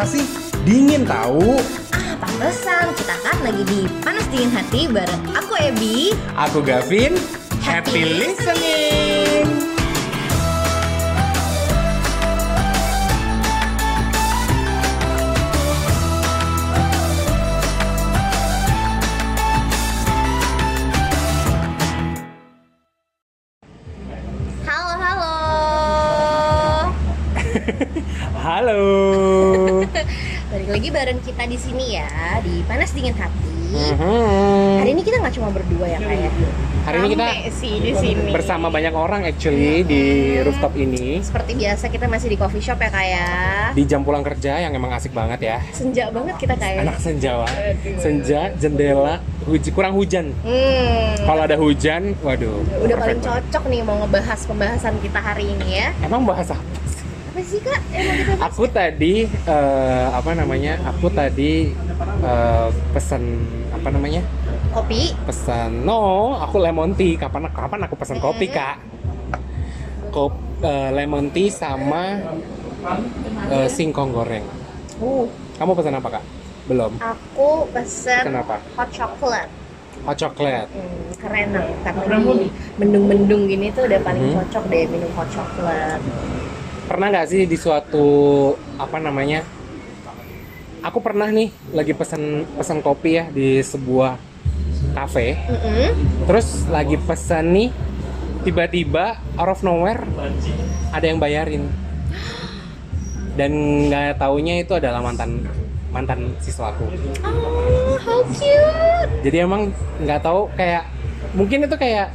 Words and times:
Masa 0.00 0.16
sih? 0.16 0.24
Dingin 0.64 1.04
tahu. 1.04 1.60
Ah, 1.92 2.16
pantesan 2.24 2.88
kita 2.96 3.20
kan 3.20 3.36
lagi 3.44 3.60
di 3.68 3.84
Panas 4.00 4.24
Dingin 4.32 4.48
Hati 4.48 4.88
bareng 4.88 5.28
aku 5.36 5.60
Ebi. 5.60 6.16
Aku 6.40 6.64
Gavin. 6.64 7.20
Happy 7.60 8.00
Happy 8.00 8.16
listening. 8.16 9.44
Halo, 24.64 24.96
halo. 28.40 28.90
Lagi 30.80 30.96
bareng 30.96 31.20
kita 31.20 31.44
di 31.44 31.60
sini 31.60 31.92
ya 31.92 32.08
di 32.40 32.64
Panas 32.64 32.96
Dingin 32.96 33.12
Hati. 33.12 33.52
Mhm. 33.68 34.80
Hari 34.80 34.96
ini 34.96 35.04
kita 35.04 35.20
nggak 35.20 35.34
cuma 35.36 35.52
berdua 35.52 35.84
ya 35.84 36.00
kayak. 36.00 36.32
Hari 36.80 36.96
ini 36.96 37.08
kita 37.12 37.26
sih 37.52 37.74
di 37.76 37.92
sini. 37.92 38.32
bersama 38.32 38.72
banyak 38.72 38.88
orang 38.90 39.28
actually 39.28 39.84
di 39.84 40.00
rooftop 40.40 40.72
ini 40.74 41.20
Seperti 41.20 41.52
biasa 41.52 41.84
kita 41.86 42.08
masih 42.08 42.32
di 42.32 42.40
coffee 42.40 42.64
shop 42.64 42.80
ya 42.80 42.88
kayak. 42.88 43.76
di 43.76 43.84
jam 43.84 44.00
pulang 44.00 44.24
kerja 44.24 44.56
yang 44.56 44.72
emang 44.72 44.96
asik 44.96 45.12
banget 45.12 45.44
ya. 45.44 45.60
Senja 45.68 46.08
banget 46.08 46.40
kita 46.40 46.56
kayak. 46.56 46.80
Anak 46.80 46.96
senja, 46.96 47.30
Wak. 47.36 47.52
senja, 48.00 48.40
jendela, 48.56 49.20
huj- 49.44 49.72
kurang 49.76 49.92
hujan. 49.92 50.32
Hmm. 50.40 51.12
Kalau 51.20 51.44
ada 51.44 51.60
hujan, 51.60 52.16
waduh. 52.24 52.64
Udah 52.80 52.96
paling 52.96 53.20
banget. 53.20 53.28
cocok 53.52 53.64
nih 53.68 53.80
mau 53.84 54.00
ngebahas 54.00 54.40
pembahasan 54.48 54.96
kita 55.04 55.20
hari 55.20 55.44
ini 55.44 55.76
ya. 55.76 55.92
Emang 56.00 56.24
bahas 56.24 56.48
apa? 56.48 56.79
Apa 57.30 57.40
sih 57.46 57.60
kak? 57.62 57.78
Emang 57.94 58.16
kita 58.18 58.32
bahas? 58.34 58.50
Aku 58.50 58.64
tadi 58.66 59.14
eh, 59.30 60.06
apa 60.10 60.30
namanya? 60.34 60.74
Aku 60.90 61.06
tadi 61.08 61.70
eh, 62.20 62.68
pesan 62.90 63.22
apa 63.70 63.88
namanya? 63.88 64.22
kopi. 64.70 65.14
Pesan 65.26 65.82
no, 65.82 66.34
aku 66.38 66.58
lemon 66.58 66.94
tea. 66.94 67.14
Kapan 67.14 67.50
kapan 67.50 67.86
aku 67.86 67.94
pesan 67.94 68.18
kopi, 68.18 68.46
Kak? 68.46 68.78
Kop 70.10 70.34
eh, 70.62 70.90
lemon 70.90 71.30
tea 71.30 71.50
sama 71.50 72.18
eh, 73.50 73.66
singkong 73.66 74.10
goreng. 74.10 74.46
Uh, 75.00 75.24
Kamu 75.56 75.72
pesan 75.74 75.96
apa, 75.96 76.18
Kak? 76.18 76.24
Belum. 76.68 76.92
aku 76.98 77.66
pesen 77.72 78.26
Kenapa? 78.26 78.62
hot 78.74 78.90
chocolate. 78.90 79.50
Hot 80.06 80.14
chocolate. 80.14 80.70
Hmm, 80.70 81.08
keren 81.18 81.48
lah. 81.50 81.66
Karena 81.82 82.16
mendung-mendung 82.78 83.48
gini 83.48 83.74
tuh 83.74 83.90
udah 83.90 84.00
paling 84.02 84.22
Hmm. 84.30 84.34
cocok 84.38 84.64
deh 84.70 84.84
minum 84.86 85.10
hot 85.18 85.28
chocolate. 85.34 86.02
Pernah 86.90 87.06
nggak 87.06 87.28
sih 87.30 87.46
di 87.46 87.54
suatu 87.54 88.06
apa 88.74 88.98
namanya? 88.98 89.46
Aku 90.82 90.98
pernah 90.98 91.30
nih 91.30 91.54
lagi 91.70 91.94
pesan 91.94 92.42
pesan 92.58 92.82
kopi 92.82 93.14
ya 93.14 93.30
di 93.30 93.62
sebuah 93.62 94.18
kafe. 94.98 95.38
Mm-mm. 95.38 95.94
Terus 96.26 96.66
lagi 96.66 96.98
pesan 96.98 97.54
nih, 97.54 97.70
tiba-tiba 98.42 99.22
out 99.38 99.54
of 99.54 99.62
nowhere 99.62 100.02
ada 100.90 101.06
yang 101.06 101.22
bayarin. 101.22 101.70
Dan 103.38 103.86
nggak 103.86 104.18
taunya 104.18 104.58
itu 104.58 104.74
adalah 104.74 104.98
mantan 104.98 105.46
mantan 105.94 106.34
siswaku. 106.42 106.90
Oh, 107.22 107.94
how 108.02 108.26
cute. 108.34 109.10
Jadi 109.22 109.46
emang 109.46 109.70
nggak 110.02 110.26
tahu 110.26 110.50
kayak 110.58 110.90
mungkin 111.38 111.70
itu 111.70 111.76
kayak 111.78 112.10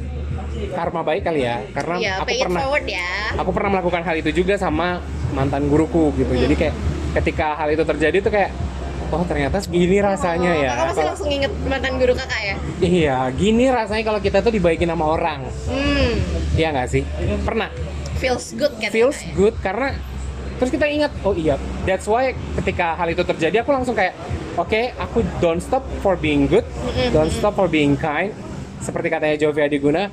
karma 0.71 1.01
baik 1.01 1.21
kali 1.23 1.41
ya, 1.41 1.61
karena 1.71 1.95
Ya, 1.97 2.11
aku 2.17 2.31
pernah 2.39 2.61
ya. 2.83 3.09
aku 3.35 3.49
pernah 3.51 3.69
melakukan 3.71 4.01
hal 4.01 4.15
itu 4.17 4.31
juga 4.33 4.55
sama 4.55 5.03
mantan 5.31 5.67
guruku 5.67 6.15
gitu. 6.15 6.31
Hmm. 6.31 6.43
Jadi 6.47 6.55
kayak 6.55 6.75
ketika 7.15 7.55
hal 7.55 7.69
itu 7.69 7.83
terjadi 7.83 8.17
tuh 8.19 8.31
kayak 8.31 8.51
oh 9.05 9.23
ternyata 9.23 9.61
gini 9.63 10.01
rasanya 10.01 10.51
Oh, 10.51 10.63
ya. 10.63 10.69
Kakak 10.71 10.85
pasti 10.91 11.03
langsung 11.05 11.29
inget 11.29 11.51
mantan 11.63 11.93
guru 11.95 12.13
kakak 12.13 12.41
ya? 12.41 12.55
Iya, 12.79 13.17
gini 13.31 13.65
rasanya 13.69 14.03
kalau 14.03 14.19
kita 14.19 14.41
tuh 14.41 14.51
dibaikin 14.51 14.87
sama 14.87 15.05
orang. 15.09 15.45
Hmm, 15.67 16.11
Iya 16.55 16.67
nggak 16.71 16.87
sih? 16.89 17.03
Pernah. 17.41 17.69
feels 18.15 18.55
good 18.55 18.71
kan? 18.79 18.89
Feels 18.89 19.19
ya? 19.21 19.31
good 19.35 19.55
karena 19.59 19.91
terus 20.55 20.71
kita 20.71 20.87
ingat, 20.87 21.11
oh 21.21 21.35
iya, 21.35 21.59
that's 21.83 22.07
why 22.07 22.31
ketika 22.55 22.95
hal 22.95 23.11
itu 23.11 23.19
terjadi 23.21 23.59
aku 23.59 23.75
langsung 23.75 23.91
kayak, 23.91 24.15
oke, 24.55 24.71
aku 24.95 25.19
don't 25.37 25.59
stop 25.59 25.83
for 25.99 26.15
being 26.15 26.47
good, 26.47 26.63
don't 27.11 27.27
stop 27.29 27.53
for 27.53 27.67
being 27.67 27.93
kind. 27.93 28.31
Seperti 28.79 29.11
katanya 29.11 29.35
Jovi 29.35 29.61
Adiguna, 29.61 30.07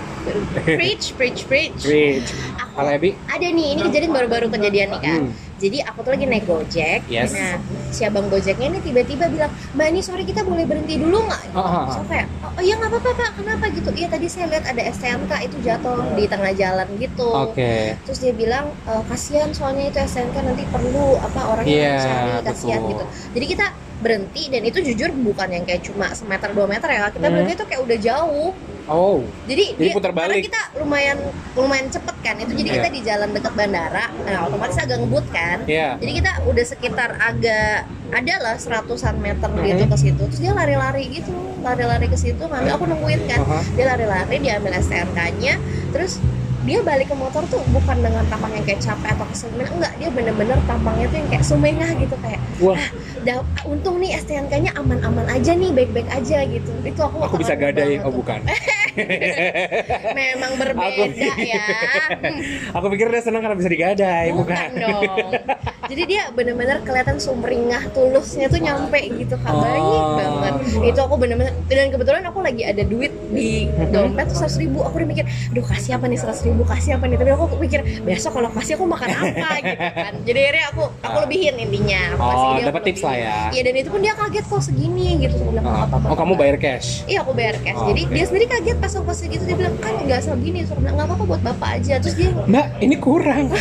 Preach, 0.63 1.13
preach, 1.19 1.43
preach. 1.51 1.81
Rich. 1.83 2.31
Aku 2.55 2.79
Kalau 2.79 2.91
Ebi? 2.95 3.19
ada 3.27 3.47
nih, 3.47 3.75
ini 3.75 3.81
kejadian 3.83 4.13
baru-baru 4.15 4.47
kejadian 4.49 4.95
nih 4.95 5.01
kan. 5.03 5.21
Hmm. 5.27 5.33
Jadi 5.63 5.79
aku 5.79 6.03
tuh 6.03 6.11
lagi 6.19 6.27
naik 6.27 6.45
Gojek. 6.47 7.07
Yes. 7.07 7.31
Nah, 7.31 7.55
si 7.95 8.03
abang 8.03 8.27
Gojeknya 8.27 8.67
ini 8.67 8.83
tiba-tiba 8.83 9.31
bilang, 9.31 9.51
Mbak 9.79 9.87
ini 9.95 10.01
sorry 10.03 10.27
kita 10.27 10.43
boleh 10.43 10.67
berhenti 10.67 10.99
dulu 10.99 11.23
nggak? 11.23 11.55
Ah, 11.55 11.59
ah, 11.59 11.75
ah. 11.87 11.95
Aku 11.95 12.05
kayak, 12.11 12.27
oh 12.59 12.63
iya 12.63 12.75
nggak 12.83 12.91
apa-apa 12.91 13.11
pak, 13.15 13.31
kenapa 13.39 13.65
gitu? 13.71 13.91
Iya 13.95 14.07
tadi 14.11 14.27
saya 14.27 14.47
lihat 14.51 14.65
ada 14.67 14.83
STNK 14.91 15.33
itu 15.47 15.57
jatuh 15.63 16.03
di 16.19 16.25
tengah 16.27 16.51
jalan 16.55 16.89
gitu. 16.99 17.31
Oke. 17.31 17.95
Terus 18.03 18.19
dia 18.19 18.35
bilang, 18.35 18.75
e, 18.87 18.93
kasihan 19.07 19.51
soalnya 19.55 19.87
itu 19.87 19.99
STNK 20.03 20.37
nanti 20.43 20.67
perlu 20.67 21.15
apa 21.23 21.41
orang 21.47 21.65
yang 21.67 21.79
Iya, 21.79 21.95
cari 22.03 22.31
kasihan 22.43 22.81
betul. 22.83 22.91
gitu. 22.91 23.05
Jadi 23.39 23.47
kita 23.55 23.67
berhenti 24.03 24.43
dan 24.49 24.63
itu 24.63 24.83
jujur 24.83 25.15
bukan 25.15 25.49
yang 25.49 25.63
kayak 25.63 25.81
cuma 25.81 26.11
semeter 26.11 26.51
dua 26.51 26.67
meter 26.67 26.89
ya 26.89 27.09
kita 27.09 27.23
Hmm. 27.23 27.33
berhenti 27.33 27.53
itu 27.55 27.65
kayak 27.65 27.81
udah 27.81 27.99
jauh 27.99 28.53
Oh, 28.85 29.23
jadi, 29.47 29.79
Jadi 29.79 29.79
dia- 29.79 29.95
putar 29.95 30.11
karena 30.11 30.27
balik. 30.27 30.43
kita 30.43 30.63
lumayan 30.75 31.15
lumayan 31.55 31.87
cepet 31.87 32.17
kan 32.19 32.35
itu 32.35 32.51
jadi 32.53 32.67
Iya. 32.67 32.77
kita 32.77 32.89
di 32.91 33.01
jalan 33.01 33.29
dekat 33.31 33.53
bandara 33.55 34.11
nah 34.21 34.39
otomatis 34.43 34.75
agak 34.75 34.99
ngebut 34.99 35.27
kan 35.31 35.63
Iya. 35.65 35.89
jadi 35.97 36.13
kita 36.19 36.31
udah 36.43 36.65
sekitar 36.67 37.11
agak 37.15 37.87
ada 38.11 38.35
lah 38.41 38.55
seratusan 38.59 39.23
meter 39.23 39.47
Mhm. 39.49 39.63
gitu 39.65 39.85
ke 39.87 39.97
situ 39.97 40.23
terus 40.27 40.41
dia 40.41 40.51
lari-lari 40.51 41.07
gitu 41.09 41.31
lari-lari 41.63 42.11
ke 42.11 42.19
situ 42.19 42.43
ngambil 42.43 42.75
aku 42.75 42.85
nungguin 42.85 43.23
kan 43.25 43.41
Aha. 43.41 43.63
dia 43.71 43.85
lari-lari 43.87 44.37
dia 44.37 44.59
ambil 44.59 44.75
STNK-nya 44.75 45.55
terus 45.95 46.19
dia 46.63 46.79
balik 46.83 47.11
ke 47.11 47.17
motor 47.19 47.43
tuh 47.51 47.59
bukan 47.75 47.97
dengan 47.99 48.23
tampang 48.31 48.55
yang 48.55 48.63
kayak 48.63 48.81
capek 48.83 49.11
atau 49.19 49.27
kesel 49.27 49.51
enggak 49.55 49.93
dia 49.99 50.09
bener-bener 50.15 50.59
tampangnya 50.71 51.07
tuh 51.11 51.19
yang 51.19 51.29
kayak 51.35 51.45
sumengah 51.45 51.91
gitu 51.99 52.15
kayak 52.23 52.41
wah, 52.63 52.79
"Dah, 53.27 53.43
untung 53.67 53.99
nih 53.99 54.15
STNK-nya 54.19 54.71
aman-aman 54.79 55.27
aja 55.27 55.53
nih 55.59 55.75
baik-baik 55.75 56.09
aja 56.11 56.39
gitu 56.47 56.71
itu 56.87 57.01
aku 57.03 57.19
aku 57.23 57.35
bisa 57.43 57.55
gadai. 57.59 57.99
Oh 58.03 58.11
tuh. 58.11 58.23
bukan. 58.23 58.41
memang 60.19 60.53
berbeda 60.61 61.05
ya 61.41 61.65
Hmm, 62.13 62.43
Aku 62.77 62.87
pikir 62.93 63.09
dia 63.09 63.23
senang 63.25 63.41
karena 63.41 63.57
bisa 63.57 63.71
digadai, 63.73 64.29
bukan? 64.37 64.69
dong 64.77 65.33
jadi 65.93 66.03
dia 66.05 66.23
bener-bener 66.31 66.81
kelihatan 66.81 67.17
sumringah 67.17 67.93
tulusnya 67.93 68.49
tuh 68.49 68.57
nyampe 68.59 68.97
gitu 69.13 69.37
kak 69.37 69.53
baik 69.53 69.81
Oh. 69.85 70.17
banget 70.17 70.55
itu 70.85 70.99
aku 70.99 71.15
bener-bener 71.17 71.53
dan 71.67 71.89
kebetulan 71.89 72.23
aku 72.25 72.41
lagi 72.41 72.63
ada 72.63 72.81
duit 72.83 73.13
di 73.29 73.69
dompet 73.89 74.25
tuh 74.27 74.37
seratus 74.39 74.57
ribu 74.57 74.81
aku 74.81 74.97
udah 74.97 75.09
mikir 75.11 75.25
aduh 75.49 75.61
kasih 75.63 75.93
apa 75.95 76.07
nih 76.07 76.17
seratus 76.17 76.43
ribu 76.43 76.65
kasih 76.65 76.97
apa 76.97 77.05
nih 77.05 77.17
tapi 77.17 77.31
aku 77.31 77.45
pikir 77.59 77.81
besok 78.03 78.33
kalau 78.33 78.49
kasih 78.51 78.75
aku 78.75 78.85
makan 78.87 79.09
apa 79.11 79.49
gitu 79.63 79.79
kan 79.93 80.13
jadi 80.23 80.39
akhirnya 80.43 80.65
aku 80.71 80.83
aku 80.97 81.13
Ah. 81.13 81.23
lebihin 81.23 81.55
intinya 81.59 82.01
aku 82.11 82.23
kasih 82.23 82.41
Oh, 82.43 82.55
dia, 82.55 82.65
dapat 82.67 82.83
tips 82.85 83.03
lah 83.03 83.15
ya. 83.15 83.37
iya 83.51 83.63
dan 83.63 83.75
itu 83.75 83.89
pun 83.89 84.01
dia 84.01 84.15
kaget 84.15 84.45
kok 84.45 84.63
segini 84.63 85.09
gitu 85.21 85.37
Oh, 85.39 85.53
"Nggak 85.53 85.65
apa-apa 85.87 86.07
oh, 86.09 86.17
kamu 86.17 86.33
bayar 86.35 86.57
cash? 86.57 86.89
Iya 87.05 87.19
aku 87.21 87.33
bayar 87.33 87.57
cash. 87.61 87.77
Oh, 87.77 87.87
Jadi 87.87 88.03
oke. 88.03 88.13
dia 88.13 88.25
sendiri 88.25 88.47
kaget 88.49 88.77
pas 88.79 88.93
aku 88.93 89.05
kasih 89.07 89.27
gitu 89.29 89.43
dia 89.45 89.57
bilang 89.57 89.75
kan 89.77 89.93
nggak 89.99 90.21
segini. 90.21 90.65
Aku 90.65 90.79
bilang 90.79 90.95
nggak 90.97 91.09
apa-apa 91.09 91.25
buat 91.27 91.43
bapak 91.43 91.69
aja. 91.77 91.95
Terus 91.99 92.15
dia 92.15 92.31
Mbak, 92.33 92.67
ini 92.81 92.97
kurang. 92.97 93.45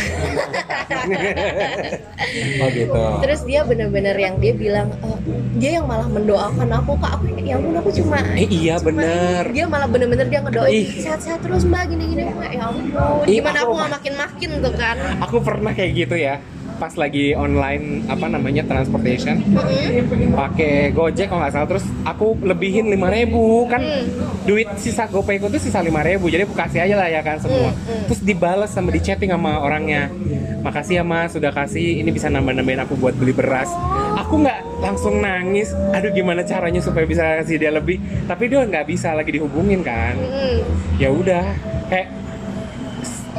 oh 2.58 2.68
gitu. 2.68 3.04
terus 3.20 3.40
dia 3.42 3.60
bener-bener 3.62 4.14
yang 4.14 4.34
dia 4.36 4.52
bilang 4.52 4.88
"Eh, 4.98 5.18
dia 5.56 5.70
yang 5.76 5.86
malah 5.86 6.06
mendoakan 6.06 6.68
aku 6.72 6.92
kak 6.96 7.12
aku 7.14 7.24
ya 7.38 7.56
ampun 7.56 7.74
aku 7.74 7.90
cuma 7.92 8.18
Eh, 8.34 8.48
iya, 8.48 8.74
cuma 8.76 8.88
bener. 8.94 9.42
ini." 9.44 9.52
dia 9.52 9.64
malah 9.66 9.86
bener-bener 9.86 10.26
dia 10.26 10.40
ngedoain 10.40 10.84
sehat-sehat 10.94 11.40
terus 11.40 11.62
mbak 11.64 11.88
gini-gini 11.88 12.22
ya 12.24 12.62
ampun 12.62 12.84
Ih, 13.24 13.38
gimana 13.38 13.58
aku- 13.60 13.74
aku 13.74 13.90
makin-makin 13.90 14.50
tuh 14.58 14.74
kan 14.74 14.96
Aku 15.22 15.36
pernah 15.38 15.72
kayak 15.72 15.92
gitu 15.96 16.16
ya. 16.16 16.38
Pas 16.82 16.98
lagi 16.98 17.30
online 17.30 18.02
apa 18.10 18.26
namanya 18.26 18.66
transportation, 18.66 19.38
Mm-mm. 19.38 20.34
pakai 20.34 20.90
Gojek 20.90 21.30
kalau 21.30 21.46
nggak 21.46 21.54
salah 21.54 21.68
terus 21.70 21.86
aku 22.02 22.34
lebihin 22.42 22.90
5000 22.90 23.70
kan 23.70 23.78
Hmm. 23.78 24.06
duit 24.42 24.66
sisa 24.74 25.06
GoPayku 25.06 25.46
tuh 25.46 25.62
sisa 25.62 25.78
5000 25.78 26.18
jadi 26.26 26.42
aku 26.42 26.58
kasih 26.58 26.82
aja 26.82 26.98
lah 26.98 27.06
ya 27.06 27.22
kan 27.22 27.38
semua 27.38 27.70
Hmm, 27.70 27.78
hmm. 27.78 28.02
terus 28.10 28.20
dibales 28.20 28.70
sama 28.70 28.90
di 28.90 28.98
chatting 28.98 29.30
sama 29.30 29.62
orangnya 29.62 30.10
makasih 30.58 30.98
ya 30.98 31.04
mas 31.06 31.30
sudah 31.30 31.50
kasih 31.50 32.02
ini 32.02 32.10
bisa 32.10 32.26
nambah-nambahin 32.26 32.82
aku 32.82 32.94
buat 32.94 33.14
beli 33.14 33.30
beras 33.30 33.70
aku 34.14 34.42
nggak 34.42 34.82
langsung 34.82 35.18
nangis 35.18 35.70
aduh 35.90 36.10
gimana 36.10 36.42
caranya 36.42 36.82
supaya 36.82 37.06
bisa 37.06 37.22
kasih 37.42 37.58
dia 37.58 37.70
lebih 37.70 37.98
tapi 38.26 38.50
dia 38.50 38.62
nggak 38.62 38.86
bisa 38.86 39.14
lagi 39.14 39.30
dihubungin 39.30 39.82
kan 39.82 40.18
Mm-mm. 40.18 40.66
ya 40.98 41.10
udah 41.10 41.46
kayak 41.86 42.10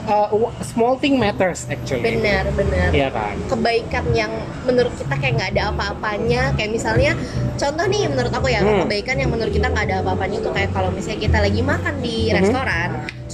uh, 0.04 0.28
small 0.62 0.96
thing 0.96 1.16
matters 1.16 1.66
actually 1.68 2.02
benar 2.04 2.44
benar 2.54 2.90
iya 2.92 3.10
kan 3.10 3.36
kebaikan 3.48 4.06
yang 4.12 4.32
menurut 4.64 4.94
kita 4.94 5.14
kayak 5.16 5.34
nggak 5.38 5.50
ada 5.58 5.64
apa-apanya 5.70 6.42
kayak 6.58 6.72
misalnya 6.72 7.12
contoh 7.56 7.86
nih 7.86 8.10
menurut 8.10 8.34
aku 8.34 8.48
ya 8.50 8.60
Hmm. 8.60 8.88
kebaikan 8.88 9.20
yang 9.20 9.30
menurut 9.30 9.52
kita 9.52 9.68
nggak 9.68 9.86
ada 9.92 9.96
apa-apanya 10.02 10.38
itu 10.40 10.50
kayak 10.52 10.72
kalau 10.72 10.90
misalnya 10.90 11.20
kita 11.22 11.38
lagi 11.40 11.62
makan 11.62 11.96
di 12.00 12.18
Mhm. 12.28 12.36
restoran 12.36 12.90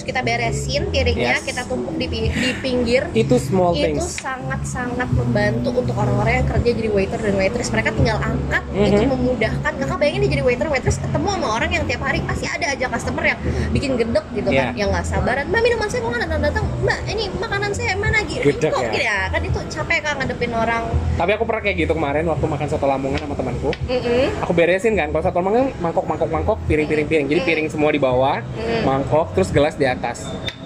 kita 0.09 0.21
beresin 0.21 0.89
piringnya 0.89 1.37
Yes. 1.37 1.45
kita 1.45 1.61
tumpuk 1.63 1.93
di, 1.95 2.07
di 2.09 2.49
pinggir 2.57 3.05
Itu 3.13 3.37
small 3.37 3.73
itu 3.73 3.85
things. 3.93 4.17
sangat-sangat 4.17 5.05
membantu 5.11 5.69
untuk 5.75 5.93
orang-orang 5.93 6.41
yang 6.41 6.47
kerja 6.47 6.69
jadi 6.71 6.89
waiter 6.89 7.19
dan 7.19 7.35
waitress 7.35 7.69
mereka 7.69 7.89
tinggal 7.91 8.17
angkat 8.17 8.63
itu 8.71 8.97
Mhm. 8.99 9.09
memudahkan 9.11 9.71
kakak 9.75 9.97
bayangin 9.97 10.19
dia 10.19 10.31
jadi 10.31 10.43
waiter 10.43 10.67
waitress 10.67 10.97
ketemu 10.97 11.27
sama 11.29 11.47
orang 11.51 11.69
yang 11.69 11.83
tiap 11.85 12.01
hari 12.01 12.19
pasti 12.21 12.45
ada 12.45 12.65
aja 12.67 12.85
customer 12.87 13.23
yang 13.27 13.39
bikin 13.69 13.91
gedek 13.95 14.25
gitu 14.31 14.49
kan 14.49 14.65
Iya. 14.67 14.73
yang 14.75 14.89
nggak 14.89 15.05
sabaran 15.05 15.45
mbak 15.45 15.61
minuman 15.61 15.87
saya 15.87 15.99
kok 15.99 16.09
nggak 16.09 16.23
datang 16.23 16.41
datang 16.41 16.65
mbak 16.79 16.99
ini 17.05 17.23
makanan 17.35 17.71
saya 17.71 17.93
mana 17.93 18.19
gitu 18.23 18.43
Gedek 18.47 18.71
kok 18.71 18.81
ya? 18.81 18.89
gini 18.89 19.05
ya 19.05 19.19
kan 19.27 19.41
itu 19.43 19.59
capek 19.69 19.99
kan 20.01 20.13
ngadepin 20.17 20.51
orang 20.51 20.83
Tapi 21.15 21.31
aku 21.33 21.43
pernah 21.43 21.59
kayak 21.59 21.77
gitu 21.77 21.93
kemarin 21.93 22.23
waktu 22.25 22.45
makan 22.47 22.65
soto 22.65 22.87
Lamongan 22.87 23.19
sama 23.19 23.35
temanku. 23.35 23.69
Mm-mm. 23.85 24.39
Aku 24.39 24.55
beresin 24.55 24.95
kan, 24.95 25.11
kalau 25.11 25.19
soto 25.21 25.35
Lamongan 25.37 25.75
mangkok 25.77 26.07
mangkok 26.07 26.29
mangkok, 26.29 26.57
piring 26.63 26.87
piring 26.87 27.05
piring. 27.05 27.27
Jadi 27.27 27.41
piring 27.43 27.67
semua 27.67 27.91
di 27.91 27.99
bawah, 27.99 28.39
Mm. 28.39 28.81
mangkok, 28.83 29.35
terus 29.35 29.51
gelas 29.51 29.75
di 29.75 29.83
atas. 29.83 29.98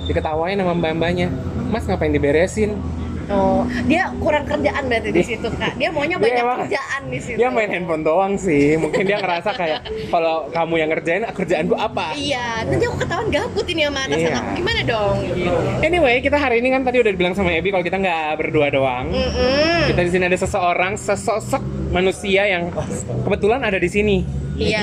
Diketawain 0.03 0.55
sama 0.55 0.73
mbak-mbaknya, 0.73 1.27
Mas 1.67 1.83
ngapain 1.83 2.11
diberesin? 2.11 2.75
Oh, 3.23 3.63
dia 3.87 4.11
kurang 4.19 4.43
kerjaan 4.43 4.83
berarti 4.83 5.09
di 5.09 5.23
situ 5.23 5.47
kak. 5.47 5.79
Dia 5.79 5.89
maunya 5.89 6.19
Dia 6.19 6.23
banyak 6.27 6.43
emang- 6.43 6.59
kerjaan 6.61 7.01
di 7.07 7.19
situ. 7.23 7.37
Dia 7.39 7.47
main 7.47 7.71
handphone 7.71 8.03
doang 8.03 8.35
sih. 8.35 8.75
Mungkin 8.75 9.07
dia 9.07 9.15
ngerasa 9.15 9.55
kayak 9.55 9.79
kalau 10.11 10.51
kamu 10.51 10.73
yang 10.75 10.89
ngerjain, 10.91 11.23
kerjaan 11.31 11.71
gua 11.71 11.87
apa? 11.87 12.11
Iya, 12.13 12.67
nanti 12.67 12.83
aku 12.83 12.99
ketahuan 12.99 13.31
gabut 13.31 13.63
ini 13.65 13.87
sama 13.87 13.99
atasan 14.03 14.19
Iya. 14.19 14.35
aku. 14.35 14.49
Gimana 14.53 14.81
dong? 14.83 15.15
Gitu. 15.23 15.55
Anyway, 15.81 16.15
kita 16.19 16.35
hari 16.35 16.59
ini 16.59 16.67
kan 16.69 16.83
tadi 16.83 16.99
udah 16.99 17.11
dibilang 17.15 17.31
sama 17.31 17.55
Ebi 17.55 17.71
kalau 17.71 17.81
kita 17.81 17.95
nggak 17.95 18.27
berdua 18.35 18.67
doang. 18.67 19.07
Mm-mm. 19.07 19.87
Kita 19.87 20.01
di 20.03 20.11
sini 20.11 20.23
ada 20.27 20.37
seseorang, 20.37 20.93
sesosok 20.99 21.63
manusia 21.89 22.43
yang 22.43 22.75
kebetulan 23.23 23.63
ada 23.63 23.79
di 23.79 23.87
sini. 23.87 24.42
Iya. 24.53 24.81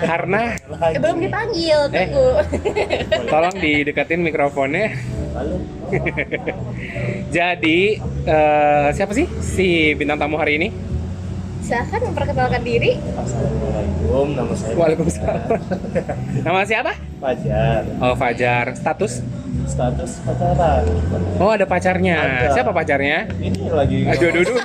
Karena 0.00 0.54
Eh, 0.54 0.98
belum 0.98 1.18
dipanggil, 1.18 1.78
Eh. 1.90 2.06
tunggu. 2.06 2.28
tolong 3.26 3.56
dideketin 3.56 4.20
mikrofonnya. 4.22 4.94
Halo. 5.34 5.56
Jadi 7.36 7.98
eh, 8.24 8.88
siapa 8.92 9.12
sih 9.12 9.26
si 9.40 9.68
bintang 9.94 10.18
tamu 10.18 10.36
hari 10.36 10.56
ini? 10.56 10.68
Silahkan 11.58 12.00
memperkenalkan 12.00 12.62
diri. 12.62 12.96
Assalamualaikum, 13.12 14.26
nama 14.32 14.52
saya 14.54 14.74
Waalaikumsalam. 14.74 15.48
Nama 16.40 16.60
siapa? 16.64 16.92
Fajar. 17.18 17.82
Oh 17.98 18.14
Fajar. 18.14 18.66
Status? 18.72 19.20
Status 19.68 20.24
pacaran. 20.24 20.80
Oh 21.36 21.52
ada 21.52 21.68
pacarnya. 21.68 22.16
Ada. 22.16 22.56
Siapa 22.56 22.72
pacarnya? 22.72 23.28
Ini 23.36 23.68
lagi 23.68 24.00
Aduh, 24.06 24.28
aduh, 24.32 24.42
aduh. 24.48 24.56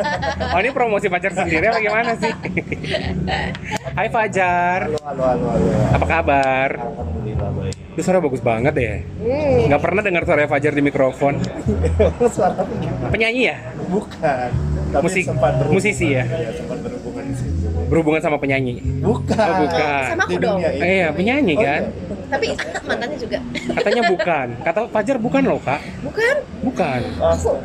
Oh 0.56 0.58
ini 0.58 0.70
promosi 0.72 1.06
pacar 1.06 1.36
sendiri 1.36 1.68
apa 1.68 1.76
gimana 1.76 2.16
sih? 2.16 2.32
Hai 3.96 4.08
Fajar. 4.08 4.80
Halo, 4.86 5.00
halo, 5.00 5.22
halo, 5.24 5.46
halo. 5.50 5.68
Apa 5.90 6.04
kabar? 6.06 6.68
Alhamdulillah 6.76 7.48
baik. 7.56 7.74
Itu 7.96 8.00
suara 8.04 8.20
bagus 8.20 8.42
banget 8.44 8.74
ya. 8.76 8.94
Hmm. 9.00 9.72
Nggak 9.72 9.80
pernah 9.80 10.02
dengar 10.04 10.22
suara 10.22 10.44
Fajar 10.44 10.68
di 10.70 10.82
mikrofon. 10.84 11.40
Suara 12.36 12.60
gimana? 12.68 13.08
Penyanyi 13.08 13.42
ya? 13.48 13.56
Bukan. 13.88 14.48
Tapi 14.86 15.02
Musik- 15.02 15.26
sempat 15.26 15.52
musisi 15.66 16.06
ya? 16.12 16.28
Iya, 16.28 16.50
sempat 16.54 16.78
berhubungan 16.78 17.24
di 17.24 17.34
situ. 17.34 17.66
Berhubungan 17.88 18.20
sama 18.20 18.36
penyanyi. 18.36 18.84
Bukan. 19.00 19.32
Oh, 19.40 19.56
bukan. 19.64 20.04
Sama 20.12 20.22
aku 20.22 20.30
Di 20.30 20.36
dong. 20.38 20.60
dunia. 20.60 20.70
Eh, 20.76 20.92
iya, 21.00 21.08
penyanyi 21.10 21.54
Oh, 21.56 21.64
kan? 21.64 21.80
iya. 21.82 22.05
Tapi 22.26 22.46
mantannya 22.82 23.18
juga. 23.18 23.38
Katanya 23.76 24.02
bukan. 24.12 24.46
Kata 24.62 24.80
Fajar 24.90 25.16
bukan 25.18 25.42
loh 25.46 25.60
kak. 25.62 25.80
Bukan. 26.02 26.36
Bukan. 26.66 27.00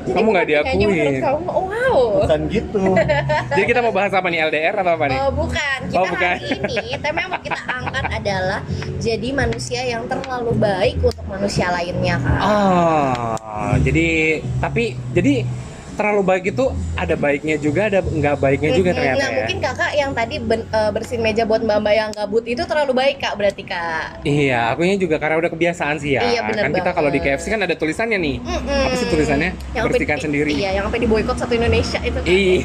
Jadi 0.06 0.13
Kamu 0.13 0.28
nggak 0.30 0.46
menurut 0.86 1.18
kamu. 1.22 1.44
Oh, 1.50 1.63
wow. 1.66 1.98
bukan 2.22 2.40
gitu. 2.48 2.84
Jadi 3.58 3.66
kita 3.66 3.80
mau 3.81 3.94
bahas 3.94 4.13
apa 4.13 4.28
nih 4.30 4.40
LDR 4.48 4.75
atau 4.78 4.94
apa 4.94 5.06
nih? 5.10 5.18
Oh, 5.18 5.31
bukan. 5.34 5.78
Kita 5.90 5.98
Oh, 5.98 6.06
bukan. 6.08 6.36
hari 6.38 6.48
ini 6.54 6.78
tema 7.02 7.19
yang 7.25 7.31
mau 7.34 7.42
kita 7.42 7.62
angkat 7.68 8.06
adalah 8.12 8.60
jadi 9.02 9.30
manusia 9.34 9.81
yang 9.81 10.06
terlalu 10.06 10.54
baik 10.56 11.02
untuk 11.02 11.25
manusia 11.25 11.74
lainnya, 11.74 12.22
Kak. 12.22 12.40
Ah, 12.42 13.74
jadi 13.81 14.40
tapi 14.62 14.94
jadi 15.12 15.44
terlalu 15.91 16.21
baik 16.23 16.43
itu 16.49 16.65
ada 16.93 17.15
baiknya 17.15 17.55
juga 17.55 17.81
ada 17.85 17.99
nggak 18.01 18.35
baiknya 18.38 18.71
juga 18.71 18.89
Mm-mm. 18.89 18.97
ternyata 18.97 19.17
Nah, 19.17 19.27
ya. 19.27 19.35
mungkin 19.38 19.57
kakak 19.59 19.91
yang 19.93 20.11
tadi 20.11 20.35
ben- 20.38 20.67
eh, 20.67 20.91
bersihin 20.91 21.21
meja 21.21 21.43
buat 21.43 21.59
mbak-mbak 21.59 21.93
yang 21.93 22.09
gabut 22.11 22.43
itu 22.43 22.61
terlalu 22.61 22.91
baik 22.93 23.15
kak 23.17 23.33
berarti 23.33 23.63
kak. 23.63 24.23
Iya, 24.23 24.71
akunya 24.71 24.95
juga 24.95 25.15
karena 25.15 25.35
udah 25.38 25.49
kebiasaan 25.49 25.95
sih 25.97 26.15
ya. 26.15 26.21
Iya, 26.23 26.39
bener 26.43 26.63
kan 26.63 26.71
kita 26.73 26.91
kalau 26.91 27.07
di 27.07 27.17
banget. 27.17 27.38
KFC 27.38 27.45
kan 27.49 27.61
ada 27.61 27.75
tulisannya 27.75 28.17
nih. 28.17 28.35
Mm-mm. 28.39 28.85
Apa 28.88 28.95
sih 28.95 29.07
tulisannya? 29.07 29.49
Yang 29.71 29.83
Bersihkan 29.85 30.07
sampai- 30.13 30.25
sendiri. 30.25 30.51
Iya, 30.53 30.69
yang 30.73 30.83
sampai 30.85 30.99
di 30.99 31.07
boykot 31.07 31.38
satu 31.38 31.53
Indonesia 31.53 31.99
itu. 32.01 32.17
Kak. 32.17 32.27
Ih, 32.27 32.59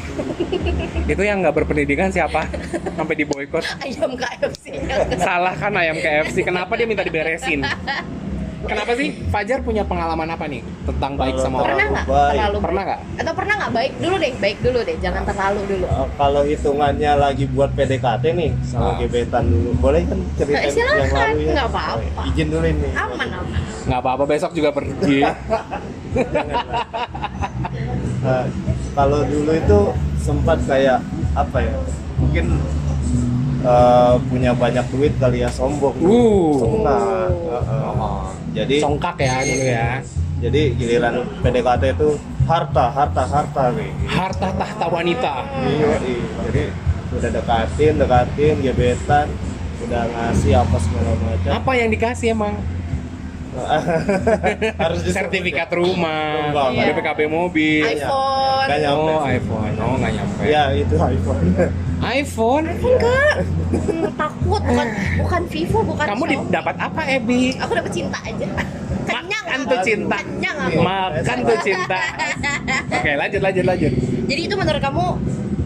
itu 1.13 1.21
yang 1.21 1.37
nggak 1.39 1.55
berpendidikan 1.55 2.09
siapa? 2.09 2.47
Sampai 2.93 3.15
di 3.15 3.25
boykot. 3.25 3.63
Ayam 3.79 4.11
KFC. 4.13 4.65
Salah 5.17 5.53
kan 5.53 5.73
ayam 5.73 5.95
KFC. 5.95 6.41
Kenapa 6.41 6.73
dia 6.73 6.85
minta 6.85 7.01
diberesin? 7.01 7.61
Kenapa 8.59 8.91
sih 8.93 9.07
Fajar 9.27 9.61
punya 9.61 9.83
pengalaman 9.83 10.25
apa 10.25 10.45
nih 10.45 10.65
tentang 10.83 11.13
baik 11.13 11.35
Kalau 11.35 11.45
sama 11.45 11.57
pernah 11.59 11.75
orang? 11.77 11.89
nggak 11.93 12.05
Baik. 12.07 12.31
terlalu 12.33 12.57
Pernah 12.57 12.81
nggak? 12.83 12.99
Atau 13.15 13.33
pernah 13.33 13.53
nggak 13.55 13.71
baik 13.71 13.91
dulu 13.97 14.15
deh, 14.17 14.33
baik 14.35 14.57
dulu 14.59 14.79
deh, 14.81 14.97
jangan 14.97 15.21
terlalu 15.23 15.61
dulu. 15.67 15.85
Eh, 15.85 16.07
kalau 16.15 16.41
hitungannya 16.41 17.11
lagi 17.15 17.43
buat 17.47 17.69
PDKT 17.71 18.23
nih 18.33 18.49
sama 18.63 18.87
Ah. 18.87 18.95
gebetan 18.97 19.43
dulu, 19.45 19.69
boleh 19.77 20.01
kan 20.03 20.19
cerita 20.35 20.67
silakan, 20.67 20.97
yang 20.97 21.13
lalu 21.13 21.37
ya? 21.39 21.53
nggak 21.53 21.67
apa-apa. 21.67 22.01
Oh, 22.17 22.27
Izin 22.27 22.47
dulu 22.49 22.65
ini. 22.65 22.89
Aman 22.91 23.29
aman. 23.29 23.61
Nggak 23.85 23.99
apa-apa 23.99 24.23
besok 24.25 24.51
juga 24.51 24.69
pergi. 24.71 25.19
Nah, 28.17 28.43
kalau 28.91 29.21
dulu 29.23 29.51
itu 29.53 29.79
sempat 30.17 30.57
kayak 30.65 30.99
apa 31.31 31.57
ya? 31.61 31.75
Mungkin 32.17 32.45
eh, 33.63 34.13
punya 34.29 34.51
banyak 34.53 34.85
duit 34.93 35.13
kali 35.17 35.41
ya 35.41 35.49
sombong. 35.49 35.95
Uh. 36.01 36.83
Nah, 36.83 37.29
heeh. 37.29 37.81
Oh. 37.97 38.29
Jadi 38.57 38.75
Congkak 38.81 39.17
ya 39.21 39.45
dulu 39.45 39.65
ya. 39.69 39.89
jadi 40.37 40.61
giliran 40.77 41.25
PDKT 41.45 41.83
itu 41.97 42.09
harta, 42.45 42.85
harta, 42.93 43.23
harta 43.25 43.63
kayak 43.73 43.89
gitu. 43.89 44.07
Harta 44.09 44.47
tahta 44.53 44.85
wanita. 44.89 45.33
Iya, 45.65 45.93
iya. 46.05 46.25
Jadi 46.47 46.63
udah 47.17 47.29
dekatin, 47.33 47.93
dekatin, 47.97 48.55
gebetan, 48.61 49.27
udah 49.85 50.03
ngasih 50.05 50.53
apa 50.57 50.77
segala 50.77 51.11
macam. 51.21 51.51
Apa 51.57 51.71
yang 51.77 51.89
dikasih 51.89 52.27
emang? 52.33 52.53
Harus 54.81 54.99
Sertifikat 55.03 55.69
rumah, 55.71 56.51
enggak. 56.51 56.93
BPKB 56.93 57.19
mobil. 57.25 57.83
iPhone. 57.83 58.65
Nggak 58.67 58.79
nyampe 58.79 59.11
Oh, 59.11 59.21
iPhone. 59.23 59.73
Oh, 59.77 59.93
nggak 59.97 60.11
nyampe. 60.13 60.41
Ya 60.43 60.63
itu 60.71 60.95
iPhone. 60.95 61.45
iPhone? 61.99 62.65
Enggak. 62.69 63.33
Hmm, 63.67 64.05
takut 64.13 64.61
bukan 64.61 64.87
bukan 65.17 65.41
Vivo, 65.47 65.79
bukan 65.83 66.05
Kamu 66.05 66.23
dapat 66.47 66.75
apa, 66.77 67.01
Ebi? 67.07 67.55
Aku 67.57 67.71
dapat 67.73 67.91
cinta 67.91 68.19
aja. 68.21 68.47
Kenyang 69.07 69.45
Makan 69.47 69.59
tuh 69.65 69.79
cinta. 69.81 70.17
Kenyang 70.19 70.57
aku. 70.59 70.79
Makan 70.79 71.37
tuh 71.41 71.57
cinta. 71.63 71.97
Oke, 72.91 73.11
lanjut, 73.15 73.41
lanjut, 73.41 73.65
lanjut. 73.65 73.91
Jadi 74.27 74.41
itu 74.43 74.55
menurut 74.55 74.81
kamu 74.83 75.05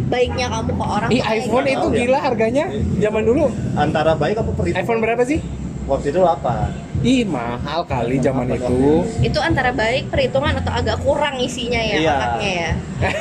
baiknya 0.07 0.45
kamu 0.47 0.69
ke 0.69 0.85
orang 0.85 1.09
Ih, 1.09 1.23
iPhone 1.23 1.65
gitu? 1.65 1.73
itu 1.73 1.87
ya. 1.87 1.97
gila 1.97 2.19
harganya. 2.21 2.65
Zaman 2.99 3.23
dulu 3.23 3.43
Antara 3.73 4.13
baik 4.13 4.37
apa 4.37 4.51
perhitungan? 4.53 4.83
iPhone 4.83 4.99
berapa 4.99 5.23
sih? 5.23 5.39
Waktu 5.83 6.07
itu 6.09 6.21
apa? 6.21 6.69
Ih, 7.01 7.25
mahal 7.25 7.81
kali 7.83 8.17
zaman 8.17 8.45
itu. 8.47 9.01
itu 9.19 9.39
antara 9.39 9.69
baik 9.71 10.07
perhitungan 10.07 10.53
atau 10.55 10.69
agak 10.71 11.01
kurang 11.01 11.35
isinya 11.37 11.81
ya 11.81 11.95
Iya. 11.95 12.13
otaknya 12.13 12.51
ya 12.51 12.71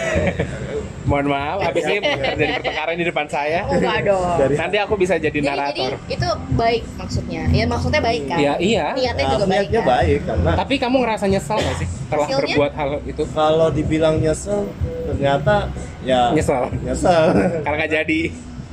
Mohon 1.00 1.26
maaf, 1.32 1.58
habis 1.64 1.82
ini 1.82 1.98
terjadi 2.22 2.60
pertengkaran 2.60 2.94
di 2.94 3.04
depan 3.04 3.26
saya. 3.26 3.64
oh 3.64 3.72
enggak 3.72 4.04
dong 4.04 4.36
Dari 4.36 4.54
Nanti 4.54 4.76
aku 4.76 4.94
bisa 4.94 5.16
jadi 5.16 5.32
jadi, 5.32 5.40
jadi 5.40 5.50
narator. 5.50 5.92
itu 6.06 6.28
baik 6.54 6.82
maksudnya 6.94 7.42
ya 7.48 7.64
maksudnya 7.64 8.00
baik 8.00 8.22
kan 8.26 8.38
Iya, 8.38 8.54
iya. 8.60 8.86
niatnya 8.92 9.24
Nah, 9.24 9.32
juga 9.32 9.44
baik 9.44 9.56
niatnya 9.64 9.80
kan? 9.80 9.88
baik 9.90 10.20
karena 10.22 10.50
Tapi 10.54 10.74
kamu 10.76 10.96
ngerasa 11.00 11.24
nyesel 11.26 11.58
gak 11.58 11.76
sih 11.76 11.88
Hasilnya? 12.06 12.36
berbuat 12.52 12.72
hal 12.74 12.90
itu? 13.02 13.22
kalau 13.32 13.68
dibilang 13.70 14.14
nyesel 14.18 14.60
ternyata 15.06 15.56
ya 16.00 16.20
Nyesel. 16.30 16.68
Nyesel. 16.80 17.22
Karena 17.60 17.76
nggak 17.76 17.92
jadi. 17.94 18.20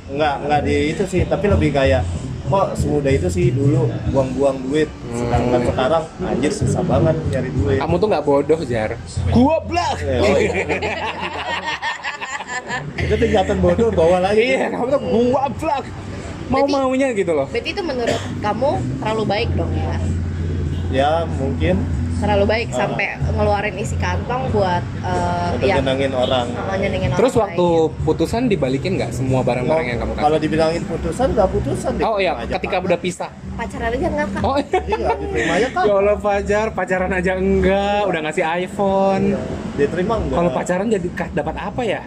Enggak, 0.08 0.34
enggak 0.40 0.60
di 0.62 0.76
itu 0.88 1.02
sih, 1.04 1.22
tapi 1.22 1.44
lebih 1.46 1.68
kayak 1.70 2.00
kok 2.48 2.66
semudah 2.74 3.12
itu 3.12 3.28
sih 3.28 3.46
dulu 3.48 3.86
buang-buang 4.10 4.56
duit. 4.64 4.88
Sedangkan 5.10 5.60
Hmm. 5.60 5.68
sekarang 5.68 6.02
anjir 6.20 6.50
susah 6.50 6.82
banget 6.82 7.16
nyari 7.28 7.50
duit. 7.52 7.78
Kamu 7.78 7.94
tuh 7.96 8.08
nggak 8.08 8.24
bodoh, 8.24 8.60
Jar. 8.64 8.90
Gua 9.28 9.56
blak. 9.62 9.96
Eh, 10.00 10.18
oh 10.18 10.36
iya. 10.36 10.54
itu 12.98 13.14
tingkatan 13.14 13.56
bodoh 13.58 13.88
bawa 13.90 14.18
lagi. 14.22 14.42
Iya, 14.42 14.72
kamu 14.72 14.86
tuh 14.88 15.00
gua 15.00 15.44
blak. 15.50 15.84
Mau 16.48 16.64
maunya 16.64 17.12
gitu 17.12 17.36
loh. 17.36 17.44
berarti 17.44 17.76
itu 17.76 17.82
menurut 17.84 18.16
kamu 18.40 18.70
terlalu 19.04 19.24
baik 19.28 19.50
dong 19.52 19.68
ya 19.68 19.96
Ya 20.88 21.10
mungkin 21.28 21.76
terlalu 22.18 22.44
baik 22.46 22.68
Ah. 22.68 22.78
sampai 22.80 23.06
ngeluarin 23.30 23.76
isi 23.76 23.96
kantong 23.96 24.50
buat 24.50 24.82
uh, 25.00 25.54
untuk 25.54 25.64
yang 25.64 25.78
nyenengin 25.80 26.12
orang. 26.12 26.46
uh, 26.50 26.74
nyenengin 26.74 27.10
Terus 27.12 27.32
orang 27.32 27.42
waktu 27.48 27.66
lain. 27.68 28.04
putusan 28.04 28.42
dibalikin 28.44 28.92
nggak 28.94 29.10
semua 29.12 29.40
barang-barang 29.40 29.86
yang 29.86 29.98
kamu 29.98 30.12
Kalau 30.12 30.28
kasih? 30.28 30.44
dibilangin 30.44 30.82
putusan 30.84 31.26
nggak 31.32 31.48
putusan. 31.48 31.92
Oh 32.00 32.18
iya, 32.18 32.32
aja, 32.36 32.52
ketika 32.54 32.76
Pak. 32.76 32.86
udah 32.86 32.98
pisah. 32.98 33.30
pacaran 33.54 33.90
aja 33.90 34.06
nggak 34.08 34.28
kak 34.30 34.40
Oh 34.40 34.54
Iya, 34.54 35.08
diterima 35.16 35.52
aja 35.52 35.68
kan. 35.68 35.82
Ya 35.82 35.94
Allah 35.96 36.16
Fajar, 36.16 36.66
pacaran 36.70 37.10
aja 37.12 37.32
enggak, 37.34 38.00
udah 38.04 38.20
ngasih 38.22 38.44
iPhone. 38.56 39.24
Diterima 39.74 40.14
enggak? 40.16 40.36
Kalau 40.36 40.50
pacaran 40.52 40.86
jadi 40.88 41.06
dapat 41.32 41.54
apa 41.56 41.82
ya? 41.82 42.00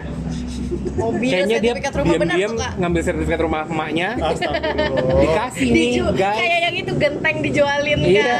Mobil 0.94 1.28
Kayaknya 1.28 1.56
dia 1.56 1.72
sertifikat 1.72 1.92
rumah 1.94 2.14
benar 2.14 2.36
diam-diam 2.36 2.52
ngambil 2.78 3.00
sertifikat 3.02 3.40
rumah 3.40 3.60
emaknya, 3.64 4.08
Astagfirullah. 4.14 5.18
dikasih 5.18 5.68
nih, 5.68 5.86
Diju- 5.88 6.12
guys. 6.14 6.38
kayak 6.38 6.58
yang 6.60 6.76
itu 6.76 6.92
genteng 6.94 7.36
dijualin 7.40 7.98
Iya. 8.02 8.34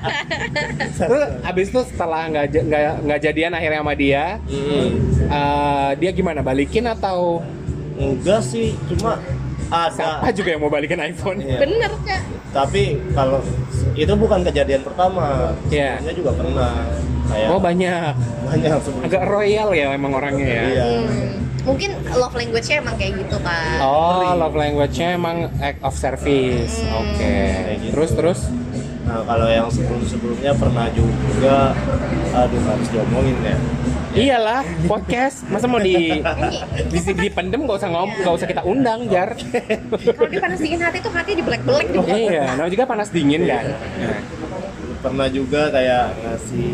Terus 1.00 1.22
abis 1.42 1.66
itu 1.68 1.80
setelah 1.86 2.22
nggak 2.26 2.44
nggak 2.60 2.82
nggak 3.02 3.18
jadian 3.20 3.52
akhirnya 3.52 3.80
sama 3.80 3.94
dia, 3.94 4.24
Hmm. 4.42 4.88
eh, 5.22 5.90
dia 5.96 6.10
gimana 6.10 6.40
balikin 6.40 6.84
atau 6.86 7.40
Enggak 7.92 8.40
sih, 8.42 8.72
cuma 8.88 9.20
siapa 9.92 10.24
ada. 10.24 10.32
juga 10.32 10.48
yang 10.50 10.60
mau 10.60 10.68
balikin 10.68 10.98
iPhone? 10.98 11.38
Iya. 11.38 11.58
bener 11.60 11.92
kak 12.00 12.22
Tapi 12.50 12.82
kalau 13.12 13.38
itu 13.92 14.12
bukan 14.12 14.40
kejadian 14.42 14.82
pertama, 14.82 15.54
Iya. 15.68 16.00
sebelumnya 16.00 16.14
juga 16.16 16.30
pernah. 16.34 16.72
Kayak 17.30 17.46
Oh 17.46 17.60
banyak, 17.60 18.12
banyak 18.42 18.70
sebelumnya. 18.80 19.06
agak 19.06 19.22
royal 19.24 19.68
ya 19.70 19.86
emang 19.92 20.12
orangnya 20.12 20.46
ya. 20.48 20.64
Iya. 20.66 20.84
Hmm, 20.98 21.30
mungkin 21.62 21.90
love 22.10 22.32
language-nya 22.32 22.76
emang 22.80 22.96
kayak 22.96 23.12
gitu 23.20 23.36
kak 23.40 23.78
Oh, 23.78 24.32
love 24.32 24.56
language-nya 24.56 25.14
emang 25.14 25.36
act 25.58 25.80
of 25.80 25.92
service. 25.92 26.80
Hmm. 26.80 27.00
Oke. 27.04 27.34
Kayak 27.46 27.78
gitu. 27.80 27.92
Terus 27.92 28.10
terus 28.14 28.40
Nah 29.00 29.26
kalau 29.26 29.50
yang 29.50 29.66
sebelum-sebelumnya 29.66 30.54
pernah 30.54 30.86
juga, 30.94 31.74
aduh 32.30 32.62
harus 32.62 32.88
diomongin 32.94 33.34
ya. 33.42 33.56
iyalah 34.10 34.62
podcast. 34.86 35.42
Masa 35.50 35.66
mau 35.66 35.82
di 35.82 36.22
di 36.86 36.98
dipendem 37.18 37.66
gak 37.66 37.78
usah 37.82 37.90
ngomong, 37.90 38.22
gak 38.22 38.34
usah 38.38 38.46
kita 38.46 38.62
undang, 38.62 39.10
Jar. 39.10 39.34
kalau 40.14 40.30
dipanas 40.30 40.62
dingin 40.62 40.78
hati 40.78 41.02
tuh 41.02 41.10
hati 41.10 41.34
dibelek-belek 41.34 41.90
juga 41.90 42.14
iya, 42.14 42.54
namanya 42.54 42.70
juga 42.70 42.86
panas 42.86 43.10
dingin 43.10 43.42
kan. 43.50 43.66
Nah, 43.74 44.18
Pernah 45.02 45.26
juga 45.26 45.74
kayak 45.74 46.04
ngasih 46.22 46.70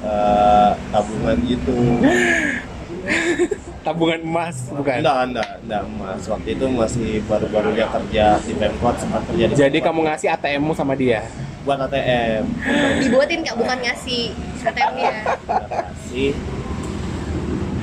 eh, 0.00 0.70
tabungan 0.88 1.36
gitu. 1.44 1.76
tabungan 3.86 4.18
emas 4.20 4.56
bukan. 4.68 4.98
Enggak, 4.98 5.18
enggak, 5.24 5.50
enggak 5.62 5.82
mas. 5.94 6.22
Waktu 6.26 6.48
itu 6.52 6.64
masih 6.68 7.08
baru-baru 7.24 7.68
dia 7.72 7.86
kerja 7.86 8.24
di 8.40 8.52
Pemkot, 8.52 8.96
sempat 8.98 9.22
kerja 9.24 9.44
di 9.46 9.54
Jadi 9.54 9.78
Pemkot. 9.78 9.86
kamu 9.86 10.00
ngasih 10.04 10.28
ATM-mu 10.28 10.72
sama 10.72 10.92
dia. 10.92 11.22
buat 11.62 11.82
ATM. 11.82 12.46
dibuatin 13.00 13.42
kak 13.42 13.56
bukan 13.56 13.78
ngasih 13.80 14.30
ATM-nya 14.62 15.10
kasih 15.66 16.30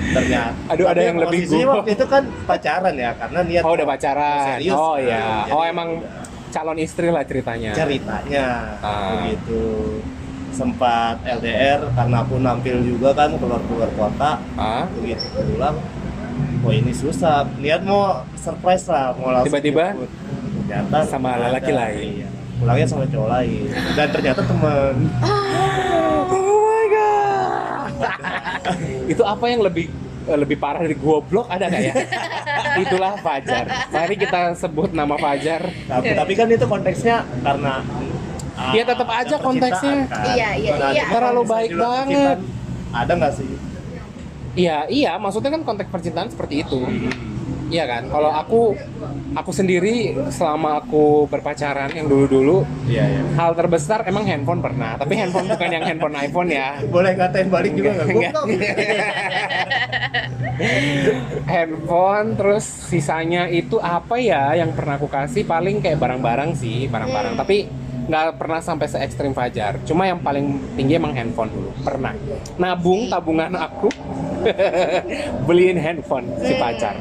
ternyata 0.06 0.56
Aduh, 0.70 0.88
ada 0.88 1.02
yang 1.02 1.18
lebih 1.18 1.42
gua. 1.46 1.80
waktu 1.80 1.92
itu 1.92 2.06
kan 2.06 2.24
pacaran 2.44 2.96
ya 2.96 3.12
karena 3.14 3.40
niat 3.44 3.60
Oh, 3.62 3.74
udah 3.74 3.84
pacaran. 3.86 4.44
serius 4.56 4.72
Oh 4.74 4.96
kan. 4.96 5.04
ya. 5.06 5.20
Jadi 5.20 5.52
Oh 5.52 5.64
emang 5.66 5.90
calon 6.48 6.78
istri 6.78 7.08
lah 7.10 7.24
ceritanya. 7.24 7.72
ceritanya 7.74 8.48
Ah. 8.80 9.20
begitu 9.20 9.64
sempat 10.54 11.18
LDR 11.24 11.82
karena 11.92 12.18
aku 12.20 12.38
nampil 12.38 12.78
juga 12.80 13.10
kan 13.12 13.34
keluar 13.34 13.60
keluar 13.64 13.90
kota 13.92 14.38
Ah, 14.54 14.86
begitu 14.96 15.26
pulang 15.50 15.76
oh 16.62 16.72
ini 16.72 16.92
susah 16.92 17.44
niat 17.58 17.82
mau 17.82 18.04
surprise 18.36 18.86
lah 18.86 19.12
mau 19.14 19.30
langsung 19.32 19.50
Tiba-tiba 19.52 19.98
ternyata 20.64 20.98
sama 21.04 21.30
ada, 21.32 21.50
lelaki 21.50 21.72
lain. 21.72 22.08
iya. 22.16 22.28
pulangnya 22.56 22.88
sama 22.88 23.04
cowok 23.06 23.30
lain 23.32 23.66
dan 23.94 24.08
ternyata 24.10 24.42
temen 24.42 24.94
Oh 26.26 26.64
my 26.64 26.86
god. 26.88 27.92
itu 29.06 29.22
apa 29.22 29.46
yang 29.46 29.62
lebih 29.62 29.86
eh, 30.24 30.38
lebih 30.38 30.56
parah 30.56 30.82
dari 30.82 30.96
goblok 30.96 31.46
ada 31.48 31.68
nggak 31.68 31.84
ya? 31.84 31.94
Itulah 32.80 33.20
Fajar. 33.20 33.66
Mari 33.88 34.16
kita 34.16 34.56
sebut 34.56 34.90
nama 34.92 35.14
Fajar. 35.16 35.62
tapi, 35.84 36.16
tapi 36.16 36.34
kan 36.34 36.48
itu 36.48 36.64
konteksnya 36.64 37.16
karena 37.40 37.84
ah, 38.58 38.72
Iya, 38.74 38.84
tetap 38.86 39.10
aja 39.10 39.36
konteksnya. 39.38 39.96
kan. 40.08 40.26
Iya, 40.34 40.50
iya, 40.58 40.72
iya. 40.94 41.04
Terlalu 41.10 41.42
baik 41.46 41.72
banget. 41.76 42.38
ada 42.94 43.12
nggak 43.18 43.34
sih 43.34 43.50
Iya, 44.54 44.86
iya, 44.86 45.12
maksudnya 45.18 45.50
kan 45.50 45.66
konteks 45.66 45.90
percintaan 45.90 46.30
seperti 46.30 46.62
itu. 46.62 46.78
Iya 47.74 47.90
kan? 47.90 48.06
Kalau 48.06 48.30
aku 48.30 48.78
aku 49.34 49.50
sendiri 49.50 50.14
selama 50.30 50.78
aku 50.78 51.26
berpacaran 51.26 51.90
yang 51.90 52.06
dulu-dulu 52.06 52.62
iya 52.86 53.10
iya 53.10 53.22
hal 53.34 53.58
terbesar 53.58 54.06
emang 54.06 54.30
handphone 54.30 54.62
pernah, 54.62 54.94
tapi 54.94 55.18
handphone 55.18 55.50
bukan 55.50 55.70
yang 55.74 55.82
handphone 55.82 56.14
iPhone 56.14 56.50
ya. 56.54 56.78
boleh 56.94 57.18
ngatain 57.18 57.50
balik 57.50 57.74
juga 57.74 57.98
nggak 57.98 58.08
handphone 61.50 62.38
terus 62.38 62.62
sisanya 62.64 63.50
itu 63.50 63.82
apa 63.82 64.22
ya 64.22 64.54
yang 64.54 64.70
pernah 64.78 65.02
aku 65.02 65.10
kasih 65.10 65.44
paling 65.44 65.82
kayak 65.82 65.98
barang-barang 65.98 66.54
sih 66.54 66.86
barang-barang 66.86 67.34
tapi 67.36 67.66
nggak 68.04 68.36
pernah 68.36 68.60
sampai 68.60 68.88
se 68.88 68.98
ekstrim 69.00 69.32
Fajar. 69.32 69.80
Cuma 69.84 70.04
yang 70.04 70.20
paling 70.20 70.60
tinggi 70.76 70.96
emang 70.96 71.14
handphone 71.14 71.50
dulu. 71.50 71.70
Pernah. 71.82 72.14
Nabung 72.56 73.08
tabungan 73.08 73.54
aku 73.54 73.88
beliin 75.48 75.80
handphone 75.80 76.28
si 76.40 76.54
pacar 76.56 76.96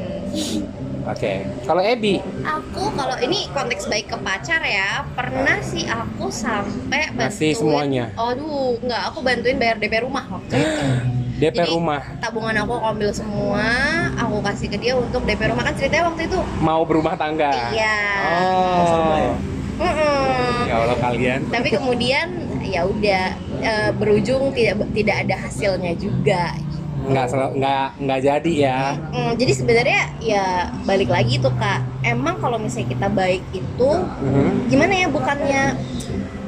oke. 1.02 1.32
Kalau 1.66 1.82
Ebi? 1.82 2.22
Aku 2.42 2.94
kalau 2.94 3.16
ini 3.18 3.50
konteks 3.50 3.90
baik 3.90 4.06
ke 4.08 4.18
pacar 4.22 4.62
ya 4.62 5.02
pernah 5.12 5.58
sih 5.60 5.84
aku 5.84 6.30
sampai 6.30 7.10
bantuin 7.12 7.28
Ngasih 7.28 7.52
semuanya. 7.58 8.04
aduh 8.14 8.78
nggak. 8.78 9.02
Aku 9.12 9.18
bantuin 9.20 9.56
bayar 9.58 9.76
DP 9.78 10.06
rumah 10.06 10.24
waktu 10.30 10.54
itu. 10.54 10.82
DP 11.42 11.58
Jadi, 11.58 11.74
rumah. 11.74 11.98
tabungan 12.22 12.54
aku 12.54 12.78
aku 12.78 12.86
ambil 12.94 13.10
semua 13.10 13.66
aku 14.14 14.38
kasih 14.46 14.70
ke 14.70 14.78
dia 14.78 14.94
untuk 14.94 15.26
DP 15.26 15.50
rumah. 15.50 15.66
Kan 15.66 15.74
ceritanya 15.74 16.04
waktu 16.14 16.30
itu 16.30 16.38
mau 16.62 16.86
berumah 16.86 17.18
tangga? 17.18 17.50
Iya. 17.74 17.98
Oh 18.22 19.51
Mm-mm. 19.82 20.68
ya 20.68 20.74
Allah 20.78 20.98
kalian. 21.00 21.40
Tapi 21.48 21.68
kemudian 21.70 22.26
ya 22.62 22.86
udah 22.86 23.24
eh, 23.60 23.90
berujung 23.92 24.50
tidak 24.50 24.86
tidak 24.92 25.16
ada 25.20 25.34
hasilnya 25.40 25.92
juga. 25.94 26.54
Nggak 27.02 27.26
sel- 27.26 27.52
nggak 27.52 27.86
nggak 27.98 28.20
jadi 28.22 28.52
ya. 28.54 28.80
Mm, 29.10 29.32
jadi 29.34 29.52
sebenarnya 29.52 30.00
ya 30.22 30.46
balik 30.82 31.10
lagi 31.10 31.36
tuh 31.36 31.50
kak. 31.52 31.82
Emang 32.00 32.38
kalau 32.38 32.56
misalnya 32.56 32.88
kita 32.90 33.08
baik 33.08 33.42
itu 33.52 33.90
Mhm. 34.22 34.70
gimana 34.70 34.92
ya 34.96 35.08
bukannya 35.08 35.62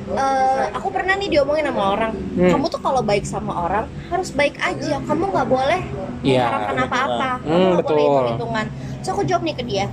eh, 0.07 0.65
aku 0.71 0.89
pernah 0.89 1.17
nih 1.17 1.27
diomongin 1.29 1.67
sama 1.67 1.85
orang. 1.93 2.13
Hmm. 2.35 2.51
kamu 2.51 2.67
tuh 2.69 2.79
kalau 2.79 3.01
baik 3.01 3.25
sama 3.25 3.53
orang 3.65 3.87
harus 4.07 4.31
baik 4.31 4.55
aja. 4.61 5.01
Kamu 5.01 5.25
nggak 5.29 5.49
boleh 5.49 5.81
Iya. 6.23 6.45
mengharapkan 6.45 6.77
apa-apa. 6.81 7.31
Kamu 7.41 7.51
Hmm, 7.51 7.71
nggak 7.73 7.85
boleh 7.85 8.03
hitung-hitungan. 8.05 8.67
So 9.01 9.09
aku 9.11 9.23
jawab 9.25 9.43
nih 9.43 9.55
ke 9.55 9.65
dia 9.65 9.87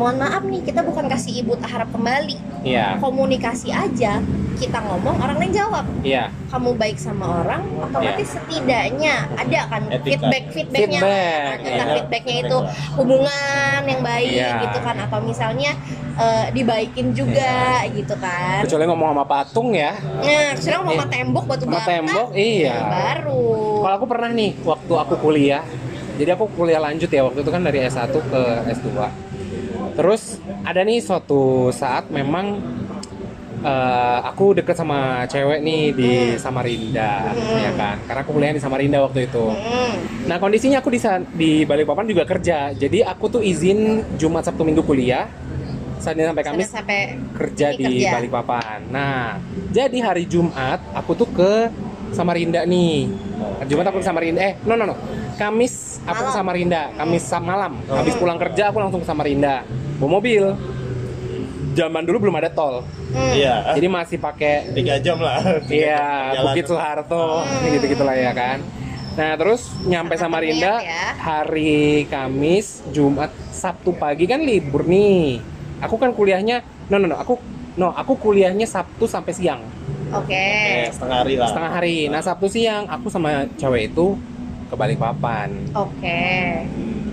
mohon 0.00 0.16
maaf 0.16 0.40
nih 0.48 0.64
kita 0.64 0.80
bukan 0.80 1.04
kasih 1.12 1.44
ibu 1.44 1.52
harap 1.60 1.92
kembali 1.92 2.40
iya 2.64 2.96
komunikasi 2.96 3.68
aja 3.68 4.24
kita 4.56 4.78
ngomong 4.80 5.20
orang 5.20 5.36
lain 5.36 5.52
jawab 5.52 5.84
iya 6.00 6.32
kamu 6.48 6.72
baik 6.80 6.96
sama 6.96 7.44
orang 7.44 7.60
otomatis 7.84 8.32
setidaknya 8.32 9.28
ada 9.36 9.60
kan 9.68 9.82
Etika. 9.92 10.04
feedback 10.08 10.44
feedbacknya 10.56 11.00
Feedback, 11.04 11.56
kan 11.60 11.68
iya. 11.68 11.84
feedbacknya 12.00 12.36
itu 12.48 12.56
hubungan 12.96 13.80
yang 13.84 14.00
baik 14.00 14.28
Iya. 14.30 14.52
gitu 14.64 14.78
kan 14.80 14.96
atau 15.04 15.18
misalnya 15.20 15.72
eh, 16.16 16.46
dibaikin 16.56 17.12
juga 17.12 17.84
gitu 17.92 18.14
kan 18.16 18.64
kecuali 18.64 18.84
ngomong 18.88 19.08
sama 19.12 19.24
patung 19.28 19.68
ya 19.76 19.92
nah 20.00 20.56
sekarang 20.56 20.80
mau 20.88 20.92
Iya. 20.92 21.00
sama 21.04 21.06
tembok 21.12 21.44
batu 21.44 21.64
Sama 21.68 21.76
bata 21.76 21.88
tembok, 21.92 22.28
iya. 22.32 22.72
ya 22.72 22.84
baru 22.88 23.44
Kalau 23.80 23.94
aku 23.96 24.06
pernah 24.08 24.30
nih 24.32 24.50
waktu 24.60 24.92
aku 24.92 25.14
kuliah. 25.18 25.64
Jadi 26.20 26.30
aku 26.36 26.52
kuliah 26.52 26.76
lanjut 26.76 27.08
ya 27.08 27.24
waktu 27.24 27.40
itu 27.40 27.48
kan 27.48 27.64
dari 27.64 27.80
S1 27.80 28.12
ke 28.12 28.40
S2. 28.76 28.88
Terus 30.00 30.40
ada 30.64 30.80
nih 30.80 31.04
suatu 31.04 31.68
saat 31.68 32.08
memang 32.08 32.56
eh, 33.60 34.18
aku 34.24 34.56
deket 34.56 34.72
sama 34.72 35.28
cewek 35.28 35.60
nih 35.60 35.82
di 35.92 36.10
Samarinda 36.40 37.36
ya 37.36 37.72
kan. 37.76 38.00
Karena 38.08 38.20
aku 38.24 38.32
kuliah 38.32 38.56
di 38.56 38.62
Samarinda 38.64 39.04
waktu 39.04 39.28
itu. 39.28 39.44
Nah, 40.24 40.40
kondisinya 40.40 40.80
aku 40.80 40.88
di 40.88 41.00
di 41.36 41.50
Balikpapan 41.68 42.08
juga 42.08 42.24
kerja. 42.24 42.72
Jadi 42.72 43.04
aku 43.04 43.28
tuh 43.28 43.42
izin 43.44 44.00
Jumat 44.16 44.48
Sabtu 44.48 44.64
Minggu 44.64 44.80
kuliah. 44.80 45.28
Senin 46.00 46.32
sampai 46.32 46.44
Kamis 46.48 46.72
Sampai- 46.72 47.12
sampai 47.12 47.36
kerja 47.36 47.66
di 47.76 47.84
kerja. 48.00 48.16
Balikpapan. 48.16 48.78
Nah, 48.88 49.36
jadi 49.68 50.00
hari 50.00 50.24
Jumat 50.24 50.80
aku 50.96 51.12
tuh 51.12 51.28
ke 51.28 51.68
Samarinda 52.16 52.64
nih. 52.64 53.04
Jumat 53.68 53.92
aku 53.92 54.00
ke 54.00 54.06
Samarinda. 54.08 54.40
Eh, 54.40 54.56
no 54.64 54.80
no 54.80 54.88
no. 54.88 54.96
Kamis 55.36 55.89
aku 56.02 56.22
ke. 56.22 56.30
Samarinda. 56.30 56.82
Kamis 56.94 57.24
malam. 57.36 57.72
Habis 57.84 58.14
pulang 58.16 58.38
kerja 58.38 58.68
aku 58.68 58.78
langsung 58.78 59.00
ke 59.00 59.06
Samarinda. 59.06 59.64
Bawa 59.96 60.16
mobil. 60.16 60.44
Zaman 61.70 62.02
dulu 62.02 62.28
belum 62.28 62.36
ada 62.36 62.50
tol. 62.50 62.82
Hmm. 63.10 63.34
iya 63.34 63.74
Jadi 63.74 63.86
masih 63.86 64.18
pakai 64.18 64.70
tiga 64.70 64.94
jam 64.98 65.18
lah 65.18 65.42
Iya. 65.66 66.34
Bukit 66.42 66.66
Soeharto, 66.66 67.42
Hmm. 67.42 67.66
gitu-gitulah 67.68 68.14
ya 68.14 68.30
kan. 68.30 68.62
Nah, 69.10 69.34
terus 69.34 69.66
nyampe 69.82 70.14
Samarinda 70.14 70.78
terlihat 70.78 70.86
ya. 70.86 71.06
hari 71.18 72.06
Kamis, 72.06 72.86
Jumat, 72.88 73.34
Sabtu 73.50 73.90
pagi 73.92 74.24
kan 74.24 74.38
libur 74.38 74.86
nih. 74.86 75.42
Aku 75.82 75.98
kan 75.98 76.14
kuliahnya, 76.14 76.62
no 76.86 76.96
no 76.96 77.06
no, 77.06 77.18
aku 77.18 77.34
no, 77.74 77.90
aku 77.90 78.14
kuliahnya 78.16 78.64
Sabtu 78.64 79.04
sampai 79.04 79.32
siang, 79.32 79.60
oke 80.10 80.30
Eh, 80.30 80.86
setengah 80.88 81.16
hari 81.18 81.34
lah 81.34 81.48
setengah 81.50 81.70
hari. 81.72 81.96
Nah, 82.06 82.20
Sabtu 82.20 82.46
siang 82.46 82.86
aku 82.86 83.08
sama 83.08 83.50
cewek 83.56 83.90
itu 83.90 84.14
ke 84.70 84.74
Balikpapan 84.78 85.50
oke 85.74 86.22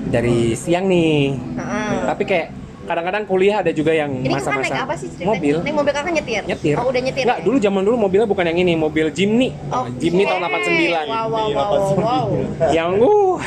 dari 0.07 0.55
siang 0.55 0.87
nih. 0.87 1.35
Heeh. 1.35 1.91
Tapi 2.07 2.23
kayak 2.23 2.47
kadang-kadang 2.87 3.23
kuliah 3.27 3.59
ada 3.59 3.71
juga 3.75 3.91
yang 3.91 4.23
ini 4.23 4.31
kakak 4.31 4.63
naik 4.63 4.71
masa-masa 4.71 4.75
apa 4.87 4.93
sih 4.95 5.07
ceritanya? 5.11 5.27
mobil. 5.35 5.55
Naik 5.59 5.75
mobil 5.75 5.93
kakak 5.93 6.11
nyetir? 6.15 6.43
Nyetir. 6.47 6.75
Oh 6.79 6.85
udah 6.87 7.01
nyetir? 7.03 7.23
Enggak, 7.27 7.39
ya? 7.39 7.45
dulu 7.45 7.57
zaman 7.59 7.81
dulu 7.83 7.95
mobilnya 7.99 8.27
bukan 8.31 8.45
yang 8.47 8.59
ini, 8.63 8.73
mobil 8.79 9.05
Jimny. 9.11 9.49
Oke. 9.67 9.89
Jimny 9.99 10.23
tahun 10.23 10.41
89. 10.47 10.47
Wow, 10.47 11.27
wow, 11.27 11.27
wow, 11.27 11.47
wow, 11.51 11.93
wow. 11.99 12.25
yang 12.71 12.95
uh 12.95 13.37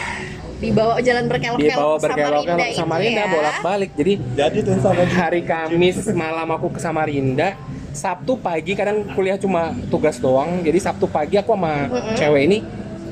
dibawa 0.61 1.01
jalan 1.01 1.25
berkelok-kelok 1.25 1.73
dibawa 1.73 1.97
ke 1.97 2.05
berkelok-kelok 2.05 2.69
ke 2.69 2.77
Samarinda 2.77 3.25
ya. 3.25 3.33
bolak-balik 3.33 3.91
jadi 3.97 4.13
jadi 4.37 4.59
tuh 4.61 4.77
sama 4.77 5.09
hari 5.09 5.41
Kamis 5.41 6.05
malam 6.13 6.53
aku 6.53 6.69
ke 6.77 6.81
Samarinda 6.85 7.57
Sabtu 7.97 8.37
pagi 8.37 8.77
kadang 8.77 9.09
kuliah 9.17 9.41
cuma 9.41 9.73
tugas 9.89 10.21
doang 10.21 10.61
jadi 10.61 10.77
Sabtu 10.77 11.09
pagi 11.09 11.41
aku 11.41 11.57
sama 11.57 11.89
Mm-mm. 11.89 12.13
cewek 12.13 12.43
ini 12.45 12.59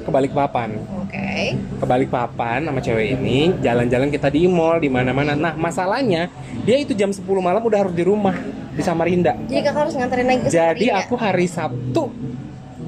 ke 0.09 0.11
Balikpapan 0.11 0.69
Oke. 1.05 1.53
ke 1.77 1.85
Balikpapan 1.85 2.65
sama 2.65 2.81
cewek 2.81 3.13
ini 3.15 3.53
jalan-jalan 3.61 4.09
kita 4.09 4.33
di 4.33 4.49
mall 4.49 4.81
di 4.81 4.89
mana-mana 4.89 5.37
nah 5.37 5.53
masalahnya 5.53 6.33
dia 6.65 6.81
itu 6.81 6.97
jam 6.97 7.13
10 7.13 7.21
malam 7.39 7.61
udah 7.61 7.85
harus 7.85 7.93
di 7.93 8.01
rumah 8.03 8.33
di 8.73 8.81
Samarinda 8.81 9.37
Jadi 9.45 9.61
kakak 9.61 9.77
harus 9.79 9.95
nganterin 9.95 10.25
lagi 10.25 10.41
ke 10.41 10.49
jadi 10.49 10.57
Samarinda. 10.89 11.05
aku 11.05 11.15
hari 11.15 11.45
Sabtu 11.47 12.05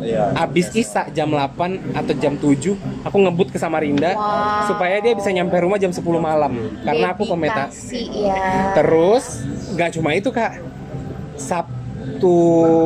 Iya. 0.00 0.32
abis 0.32 0.72
Isa 0.72 1.12
jam 1.12 1.28
8 1.28 1.92
atau 1.92 2.12
jam 2.16 2.32
7 2.32 2.72
aku 3.04 3.16
ngebut 3.20 3.52
ke 3.52 3.60
Samarinda 3.60 4.16
Wow. 4.16 4.72
supaya 4.72 4.96
dia 4.96 5.12
bisa 5.12 5.28
nyampe 5.28 5.52
rumah 5.60 5.76
jam 5.76 5.92
10 5.92 6.00
malam 6.16 6.56
karena 6.80 7.12
aku 7.12 7.28
pemeta 7.28 7.68
Dedikasi, 7.68 8.08
ya. 8.24 8.72
Terus 8.72 9.44
nggak 9.70 9.90
cuma 9.92 10.16
itu 10.16 10.32
kak, 10.32 10.56
Sabtu 11.36 12.36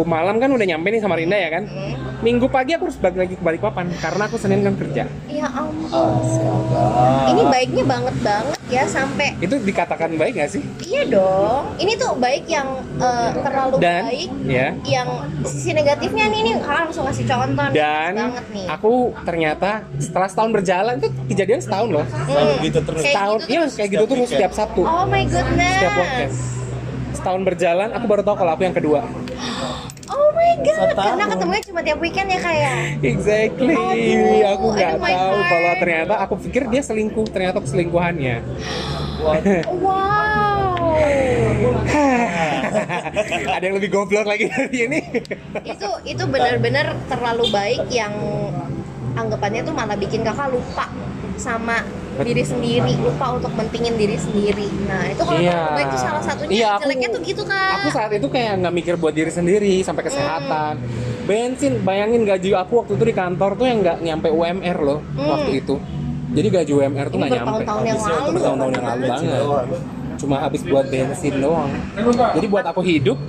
malam 0.05 0.37
kan 0.37 0.47
udah 0.49 0.67
nyampe 0.67 0.91
nih 0.91 0.99
sama 0.99 1.15
Rinda 1.15 1.35
ya 1.35 1.51
kan. 1.53 1.63
Hmm. 1.65 1.95
Minggu 2.25 2.49
pagi 2.49 2.73
aku 2.73 2.89
harus 2.89 2.97
balik 2.97 3.21
lagi 3.21 3.35
ke 3.37 3.43
Balikpapan 3.45 3.93
karena 3.95 4.23
aku 4.25 4.41
Senin 4.41 4.65
kan 4.65 4.73
kerja. 4.75 5.05
Ya 5.29 5.45
ampun. 5.47 5.93
Astaga. 5.93 6.85
Ini 7.29 7.43
baiknya 7.45 7.85
banget 7.85 8.17
banget 8.19 8.57
ya 8.65 8.89
sampai 8.89 9.37
Itu 9.39 9.61
dikatakan 9.61 10.17
baik 10.17 10.33
nggak 10.35 10.49
sih? 10.49 10.65
iya 10.81 11.05
dong. 11.05 11.77
Ini 11.77 11.93
tuh 11.95 12.17
baik 12.17 12.49
yang 12.49 12.65
eh, 12.97 13.31
terlalu 13.37 13.77
Dan 13.77 14.09
baik. 14.09 14.29
ya 14.43 14.73
Yang 14.83 15.09
sisi 15.45 15.71
negatifnya 15.71 16.25
nih, 16.27 16.41
nih 16.43 16.53
kakak 16.59 16.77
langsung 16.83 17.05
ngasih 17.05 17.25
contoh 17.29 17.67
dan 17.71 18.13
banget 18.17 18.47
nih. 18.51 18.67
aku 18.73 18.93
ternyata 19.23 19.71
setelah 20.01 20.29
setahun 20.33 20.51
berjalan 20.51 20.95
itu 20.97 21.09
kejadian 21.29 21.61
setahun 21.61 21.89
loh. 21.93 22.07
Hmm. 22.09 22.57
gitu 22.65 22.81
terus. 22.81 23.01
Kayak 23.05 23.13
Setahun, 23.13 23.39
gitu 23.39 23.45
iya 23.47 23.61
terus. 23.61 23.75
kayak 23.77 23.91
gitu 23.93 24.05
terus 24.09 24.29
setiap 24.33 24.53
Sabtu, 24.57 24.81
Oh 24.81 25.05
my 25.05 25.25
goodness. 25.29 25.77
setiap 25.77 25.93
podcast. 25.93 26.39
Setahun 27.15 27.43
berjalan, 27.45 27.89
aku 27.93 28.05
baru 28.09 28.23
tahu 28.23 28.37
kalau 28.39 28.53
aku 28.57 28.65
yang 28.65 28.73
kedua. 28.73 29.01
Oh 30.55 30.63
my 30.63 30.63
god. 30.63 30.95
Setahun. 30.95 31.11
Karena 31.11 31.25
ketemunya 31.35 31.63
cuma 31.67 31.81
tiap 31.83 31.99
weekend 31.99 32.29
ya 32.31 32.41
kayak. 32.41 32.75
Exactly. 33.03 33.75
Aduh, 33.75 34.47
aku 34.55 34.67
nggak 34.75 34.93
tahu 35.03 35.39
kalau 35.51 35.73
ternyata 35.83 36.15
aku 36.23 36.35
pikir 36.47 36.63
dia 36.71 36.83
selingkuh, 36.83 37.27
ternyata 37.31 37.59
selingkuhannya. 37.67 38.37
Wow. 39.83 40.95
Ada 43.55 43.65
yang 43.67 43.77
lebih 43.79 43.91
goblok 43.91 44.27
lagi 44.27 44.51
dari 44.51 44.79
ini. 44.87 45.01
itu 45.65 45.89
itu 46.07 46.25
benar-benar 46.27 46.97
terlalu 47.11 47.51
baik 47.51 47.91
yang 47.91 48.13
anggapannya 49.15 49.61
tuh 49.63 49.73
malah 49.73 49.95
bikin 49.95 50.21
kakak 50.21 50.51
lupa 50.51 50.87
sama 51.35 51.83
diri 52.17 52.43
sendiri 52.43 52.95
lupa 52.97 53.35
untuk 53.35 53.51
mentingin 53.55 53.95
diri 53.95 54.15
sendiri 54.15 54.71
nah 54.87 55.03
itu 55.05 55.19
kalau 55.19 55.41
Iya. 55.41 55.83
itu 55.83 55.97
salah 55.99 56.23
satunya 56.23 56.51
Iya, 56.53 56.69
aku- 56.71 56.83
jeleknya 56.85 57.09
tuh 57.11 57.21
gitu 57.23 57.43
kak 57.43 57.73
Aku 57.77 57.89
saat 57.91 58.11
itu 58.13 58.27
kayak 58.29 58.53
nggak 58.61 58.75
mikir 58.75 58.95
buat 58.95 59.11
diri 59.11 59.29
sendiri 59.29 59.83
sampai 59.83 60.03
kesehatan. 60.05 60.75
Bensin, 61.25 61.81
bayangin 61.81 62.23
gaji 62.23 62.53
aku 62.53 62.73
waktu 62.79 62.95
itu 62.95 63.05
di 63.05 63.15
kantor 63.15 63.51
tuh 63.55 63.67
yang 63.67 63.79
nggak 63.81 63.99
nyampe 63.99 64.29
UMR 64.29 64.79
loh 64.79 65.01
Hmm. 65.11 65.27
waktu 65.27 65.51
itu. 65.59 65.75
Jadi 66.31 66.49
gaji 66.51 66.73
UMR 66.73 67.07
tuh 67.09 67.17
nggak 67.17 67.31
nyampe. 67.31 67.41
bertahun-tahun 67.41 67.83
yang 67.83 67.99
lalu. 67.99 68.15
untuk 68.15 68.35
Bertahun-tahun 68.35 68.73
yang 68.73 68.87
lalu 68.87 69.03
banget. 69.05 69.41
Cuma 70.25 70.41
habis 70.41 70.65
buat 70.65 70.89
bensin 70.89 71.37
doang. 71.37 71.69
Jadi 72.33 72.47
buat 72.49 72.65
aku 72.65 72.81
hidup 72.81 73.21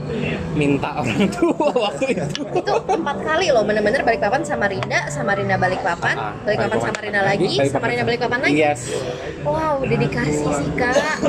minta 0.56 0.96
orang 0.96 1.28
tua 1.36 1.68
waktu 1.76 2.16
itu. 2.16 2.42
itu 2.48 2.72
empat 2.72 3.18
kali 3.20 3.52
loh 3.52 3.68
bener-bener 3.68 4.00
Balikpapan 4.00 4.40
Samarinda 4.42 5.12
Samarinda 5.12 5.60
Balikpapan 5.60 6.16
Ah, 6.16 6.32
Balikpapan 6.42 6.80
Samarinda 6.80 7.22
lagi 7.22 7.60
Samarinda 7.68 8.04
Balikpapan 8.08 8.40
lagi 8.40 8.56
Yes. 8.56 8.88
Wow, 9.44 9.84
dedikasi 9.84 10.40
sih 10.40 10.70
kak. 10.74 11.20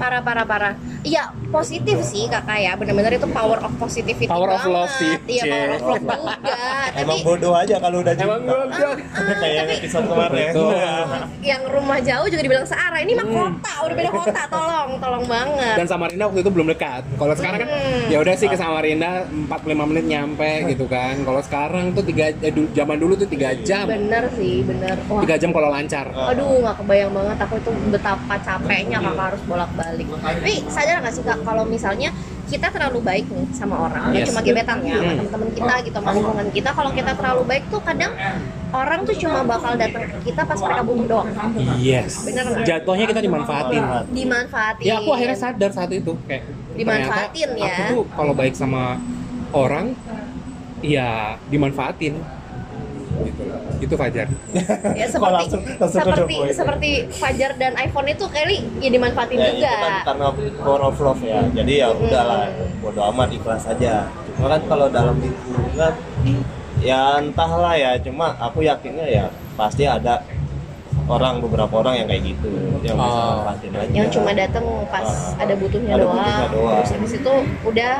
Parah, 0.00 0.24
parah, 0.24 0.44
parah. 0.44 0.72
Iya, 1.00 1.22
positif 1.48 2.00
sih 2.02 2.24
kakak 2.24 2.56
ya. 2.56 2.72
Bener-bener 2.72 3.12
itu 3.14 3.28
power 3.28 3.60
of 3.60 3.72
positivity 3.76 4.24
Power 4.24 4.48
of 4.48 4.58
banget. 4.58 4.72
love 4.72 4.92
sih, 4.94 5.12
Iya, 5.30 5.42
power 5.44 5.68
of 5.70 5.80
love 5.84 6.02
juga. 6.02 6.56
Tapi 6.90 6.96
Emang 6.98 7.18
bodoh 7.20 7.52
aja 7.52 7.76
kalau 7.76 8.00
udah. 8.00 8.12
Emang 8.14 8.40
goblok. 8.42 8.96
Kayak 9.36 9.64
episode 9.76 10.06
kemarin. 10.06 10.52
Yang 11.50 11.62
rumah 11.70 11.98
jauh 12.00 12.26
juga 12.26 12.42
dibilang 12.42 12.64
searah. 12.64 12.96
Ini 12.98 13.12
mah 13.14 13.26
Hmm. 13.26 13.36
kota, 13.52 13.72
udah 13.82 13.94
beda 13.94 14.10
kota. 14.10 14.42
Tolong, 14.48 14.90
tolong 14.96 15.24
banget. 15.26 15.74
Dan 15.76 15.86
Samarinda 15.86 16.24
waktu 16.26 16.40
itu 16.40 16.50
belum 16.50 16.66
dekat. 16.70 17.02
Kalau 17.14 17.34
sekarang 17.34 17.58
kan 17.58 17.68
Hmm. 17.70 18.08
ya 18.08 18.18
udah 18.18 18.34
sih 18.34 18.46
ke 18.46 18.56
Samarinda 18.56 19.10
45 19.46 19.84
menit 19.86 20.04
nyampe 20.06 20.50
gitu 20.66 20.84
kan. 20.86 21.14
Kalau 21.20 21.40
sekarang 21.40 21.92
tuh 21.92 22.02
tiga 22.02 22.32
eh, 22.34 22.48
du- 22.50 22.72
zaman 22.72 22.96
dulu 22.96 23.12
tuh 23.14 23.28
tiga 23.28 23.52
jam. 23.58 23.84
Bener 23.84 24.32
sih, 24.32 24.60
bener. 24.62 24.96
Tiga 25.20 25.36
jam 25.36 25.50
kalau 25.50 25.68
lancar. 25.68 26.08
Aduh, 26.08 26.56
nggak 26.58 26.76
kebayang 26.78 27.12
banget 27.12 27.36
aku 27.38 27.54
itu 27.56 27.70
betapa 27.90 28.34
capeknya 28.38 28.98
kakak 28.98 29.26
harus 29.26 29.42
bolak-balik. 29.44 29.89
Tapi 29.96 30.54
sadar 30.66 30.96
nggak 31.00 31.14
sih 31.14 31.22
kak 31.22 31.38
kalau 31.42 31.64
misalnya 31.64 32.10
kita 32.46 32.66
terlalu 32.66 32.98
baik 32.98 33.30
nih 33.30 33.46
sama 33.54 33.86
orang, 33.86 34.10
ya 34.10 34.26
Yes. 34.26 34.34
cuma 34.34 34.42
gebetan 34.42 34.82
ya, 34.82 34.98
sama 34.98 35.06
Hmm. 35.06 35.18
teman-teman 35.22 35.48
kita 35.54 35.74
gitu, 35.86 35.96
sama 35.96 36.10
lingkungan 36.10 36.46
kita. 36.50 36.70
Kalau 36.74 36.90
kita 36.90 37.12
terlalu 37.14 37.42
baik 37.46 37.64
tuh 37.70 37.80
kadang 37.80 38.12
orang 38.70 39.00
tuh 39.06 39.16
cuma 39.16 39.38
bakal 39.46 39.72
datang 39.78 40.02
ke 40.02 40.18
kita 40.26 40.42
pas 40.42 40.58
mereka 40.58 40.82
butuh 40.82 41.06
doang. 41.06 41.28
Yes. 41.78 42.26
Bener 42.26 42.42
nggak? 42.44 42.66
Jatuhnya 42.66 43.06
kita 43.06 43.20
dimanfaatin. 43.22 43.82
Dimanfaatin. 44.10 44.82
Ya 44.82 44.94
aku 44.98 45.10
akhirnya 45.14 45.38
sadar 45.38 45.70
saat 45.70 45.90
itu 45.90 46.12
kayak 46.26 46.42
Dimanfaatin 46.74 47.50
ya. 47.54 47.70
Aku 47.70 47.82
tuh 47.86 48.02
kalau 48.10 48.34
baik 48.34 48.54
sama 48.54 48.98
orang 49.52 49.94
ya 50.80 51.38
dimanfaatin. 51.46 52.18
Itu 53.80 53.94
Fajar. 53.96 54.28
ya 54.92 55.06
seperti 55.06 55.34
langsung- 55.34 55.64
langsung 55.80 56.00
seperti 56.04 56.36
seperti 56.52 56.90
Fajar 57.10 57.50
dan 57.56 57.72
iPhone 57.76 58.06
itu 58.06 58.24
kali 58.28 58.56
ya 58.78 58.88
dimanfaatin 58.88 59.36
Ya, 59.36 59.48
juga. 59.50 59.66
itu 59.66 59.76
kan 59.78 59.92
karena 60.06 60.26
power 60.60 60.82
of 60.84 60.96
love 60.96 61.22
ya. 61.22 61.40
Jadi 61.50 61.72
ya 61.78 61.88
udahlah, 61.90 62.52
bodo 62.78 63.00
amat 63.08 63.28
ikhlas 63.30 63.64
aja. 63.66 64.06
Cuma 64.36 64.46
kan 64.50 64.62
kalau 64.66 64.86
dalam 64.88 65.16
lingkungan 65.16 65.92
ya 66.80 67.18
entahlah 67.18 67.74
ya, 67.74 67.96
cuma 67.98 68.36
aku 68.36 68.62
yakinnya 68.62 69.06
ya 69.06 69.24
pasti 69.52 69.84
ada 69.84 70.20
orang 71.10 71.34
beberapa 71.40 71.74
orang 71.76 71.94
yang 71.96 72.06
kayak 72.06 72.22
gitu 72.24 72.48
yang 72.80 72.94
bisa 72.94 73.10
Oh. 73.10 73.26
manfaatin 73.36 73.70
aja. 73.74 73.90
yang 73.92 74.08
cuma 74.08 74.30
datang 74.32 74.64
pas 74.86 75.04
Ah. 75.04 75.42
ada 75.42 75.54
butuhnya 75.54 75.90
Ada 75.90 76.00
doang. 76.00 76.16
butuhnya 76.16 76.48
doang. 76.48 76.76
Terus 76.78 76.90
habis 76.94 77.12
itu 77.12 77.32
udah 77.62 77.92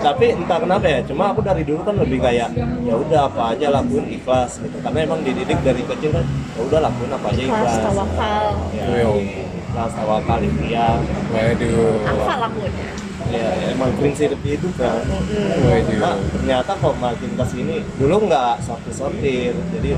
tapi 0.00 0.26
entah 0.32 0.58
kenapa 0.58 0.86
ya 0.86 1.00
cuma 1.04 1.24
aku 1.30 1.40
dari 1.40 1.62
dulu 1.62 1.80
kan 1.82 1.94
lebih 1.96 2.18
kayak 2.18 2.48
ya 2.82 2.94
udah 2.96 3.20
apa 3.26 3.42
aja 3.52 3.66
lakuin 3.70 4.06
ikhlas 4.10 4.50
gitu 4.58 4.76
karena 4.80 4.98
emang 5.02 5.20
dididik 5.20 5.60
dari 5.60 5.82
kecil 5.84 6.10
kan 6.10 6.24
ya 6.26 6.60
udah 6.62 6.78
lakuin 6.82 7.10
apa 7.10 7.26
aja 7.28 7.40
ikhlas 7.42 7.60
ikhlas 7.70 7.84
tawakal. 7.84 8.46
ya 8.72 8.84
ikhlas 9.14 9.92
tawakal 9.92 10.40
ikhtiar 10.40 10.98
Waduh. 11.30 11.94
Apa 12.06 12.34
lakunya? 12.40 12.88
ya 13.26 13.46
emang 13.70 13.90
prinsip 13.94 14.36
hidup 14.38 14.72
kan 14.74 15.00
Waduh. 15.00 15.84
Cuma 15.86 16.10
ternyata 16.30 16.72
kok 16.72 16.94
makin 16.98 17.30
ke 17.32 17.44
sini 17.46 17.76
dulu 17.94 18.14
nggak 18.24 18.60
sortir 18.60 18.92
sortir 18.92 19.52
jadi 19.70 19.90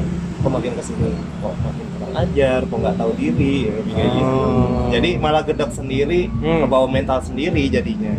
kok 0.47 0.53
makin 0.53 0.73
ke 0.73 0.83
sini 0.85 1.11
kok 1.37 1.55
makin 1.59 1.85
kurang 1.91 2.13
ajar 2.17 2.61
kok 2.63 2.79
nggak 2.79 2.97
tahu 2.97 3.11
diri 3.13 3.57
lebih 3.69 3.93
kayak 3.93 4.11
gitu 4.13 4.35
Oh. 4.39 4.87
jadi 4.89 5.11
malah 5.19 5.43
gedek 5.43 5.71
sendiri 5.71 6.31
Hmm. 6.33 6.63
kebawa 6.63 6.87
mental 6.87 7.19
sendiri 7.21 7.67
jadinya 7.67 8.15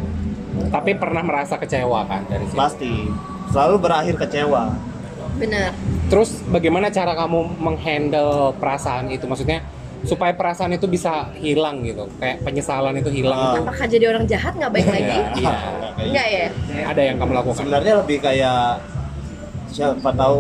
Tapi 0.68 0.92
pernah 0.94 1.22
merasa 1.22 1.56
kecewa 1.56 2.04
kan 2.04 2.28
dari 2.28 2.44
situ. 2.44 2.58
pasti 2.58 2.92
selalu 3.48 3.76
berakhir 3.80 4.16
kecewa 4.18 4.76
Bener. 5.38 5.70
Terus 6.10 6.42
bagaimana 6.44 6.90
cara 6.90 7.13
kamu 7.13 7.62
menghandle 7.62 8.58
perasaan 8.58 9.06
itu? 9.08 9.24
Maksudnya 9.24 9.62
supaya 10.02 10.34
perasaan 10.34 10.74
itu 10.74 10.90
bisa 10.90 11.30
hilang 11.36 11.86
gitu, 11.86 12.10
kayak 12.18 12.42
penyesalan 12.42 12.98
itu 12.98 13.13
hilang 13.13 13.54
tuh. 13.54 13.62
Apakah 13.62 13.86
jadi 13.86 14.06
orang 14.10 14.26
jahat 14.26 14.52
nggak 14.52 14.72
baik 14.72 14.88
lagi? 14.88 15.13
Iya, 15.13 15.22
iya. 15.38 15.54
Nggak 15.78 15.94
kayak 15.94 16.08
Enggak 16.10 16.28
ya? 16.28 16.48
Ada 16.90 17.02
yang 17.04 17.16
kamu 17.18 17.32
lakukan? 17.36 17.56
sebenarnya 17.56 17.94
lebih 18.02 18.18
kayak 18.18 18.62
siapa 19.68 20.10
tahu 20.12 20.38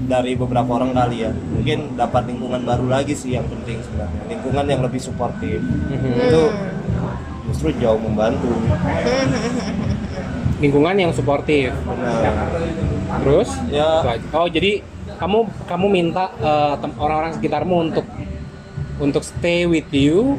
dari 0.00 0.32
beberapa 0.32 0.70
orang 0.72 0.92
kali 0.92 1.16
ya 1.20 1.30
mungkin 1.30 1.94
dapat 1.94 2.24
lingkungan 2.26 2.62
baru 2.62 2.86
lagi 2.86 3.12
sih 3.12 3.34
yang 3.34 3.44
penting 3.44 3.80
sebenarnya 3.80 4.20
lingkungan 4.28 4.64
yang 4.66 4.80
lebih 4.80 4.98
suportif 4.98 5.60
Mhm. 5.60 6.12
itu 6.22 6.42
Hmm. 6.46 7.14
justru 7.46 7.68
jauh 7.76 7.98
membantu 7.98 8.52
Lingkungan 10.60 10.92
yang 10.94 11.08
suportif. 11.10 11.72
benar 11.72 12.36
Terus? 13.18 13.48
Ya. 13.70 14.04
Oh 14.30 14.44
jadi 14.44 14.84
kamu 15.16 15.38
kamu 15.64 15.86
minta 15.88 16.28
tem- 16.76 16.96
orang-orang 16.96 17.32
sekitarmu 17.32 17.74
untuk 17.82 18.04
untuk 18.98 19.24
stay 19.24 19.64
with 19.64 19.88
you, 19.90 20.36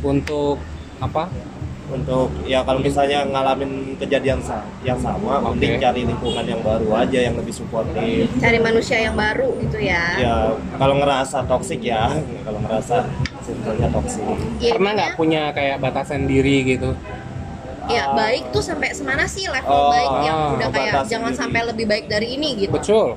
untuk 0.00 0.62
apa? 0.96 1.26
Untuk 1.88 2.28
ya 2.44 2.60
kalau 2.62 2.78
misalnya 2.78 3.24
ngalamin 3.24 3.96
kejadian 3.96 4.38
sa- 4.38 4.64
yang 4.82 4.96
sama 4.96 5.40
Oke. 5.40 5.56
mending 5.56 5.72
cari 5.78 6.04
lingkungan 6.04 6.44
yang 6.44 6.60
baru 6.60 6.88
aja 6.94 7.18
yang 7.22 7.34
lebih 7.34 7.50
suportif 7.50 8.28
Cari 8.36 8.58
manusia 8.58 9.00
yang 9.00 9.16
baru 9.16 9.56
gitu 9.58 9.78
ya. 9.78 10.04
ya 10.16 10.34
kalau 10.76 10.94
ngerasa 10.96 11.44
toksik 11.44 11.80
ya 11.82 12.12
kalau 12.44 12.60
ngerasa 12.60 13.08
circle-nya 13.40 13.88
toksik 13.88 14.24
Ya, 14.58 14.74
Pernah 14.74 14.92
nggak 14.94 15.12
punya 15.14 15.42
kayak 15.50 15.80
batasan 15.80 16.26
diri 16.26 16.66
gitu? 16.68 16.92
Ya 17.88 18.04
Ah. 18.04 18.14
baik 18.14 18.44
tuh 18.48 18.60
sampai 18.60 18.92
semana 18.92 19.24
sih 19.24 19.44
level 19.44 19.68
Oh, 19.68 19.90
baik 19.90 20.12
yang 20.22 20.38
ah, 20.38 20.54
udah 20.54 20.68
kayak 20.70 20.94
jangan 21.06 21.32
sampai 21.32 21.60
lebih 21.64 21.84
baik 21.84 22.04
dari 22.06 22.36
ini 22.36 22.54
gitu. 22.58 22.72
Betul. 22.72 23.16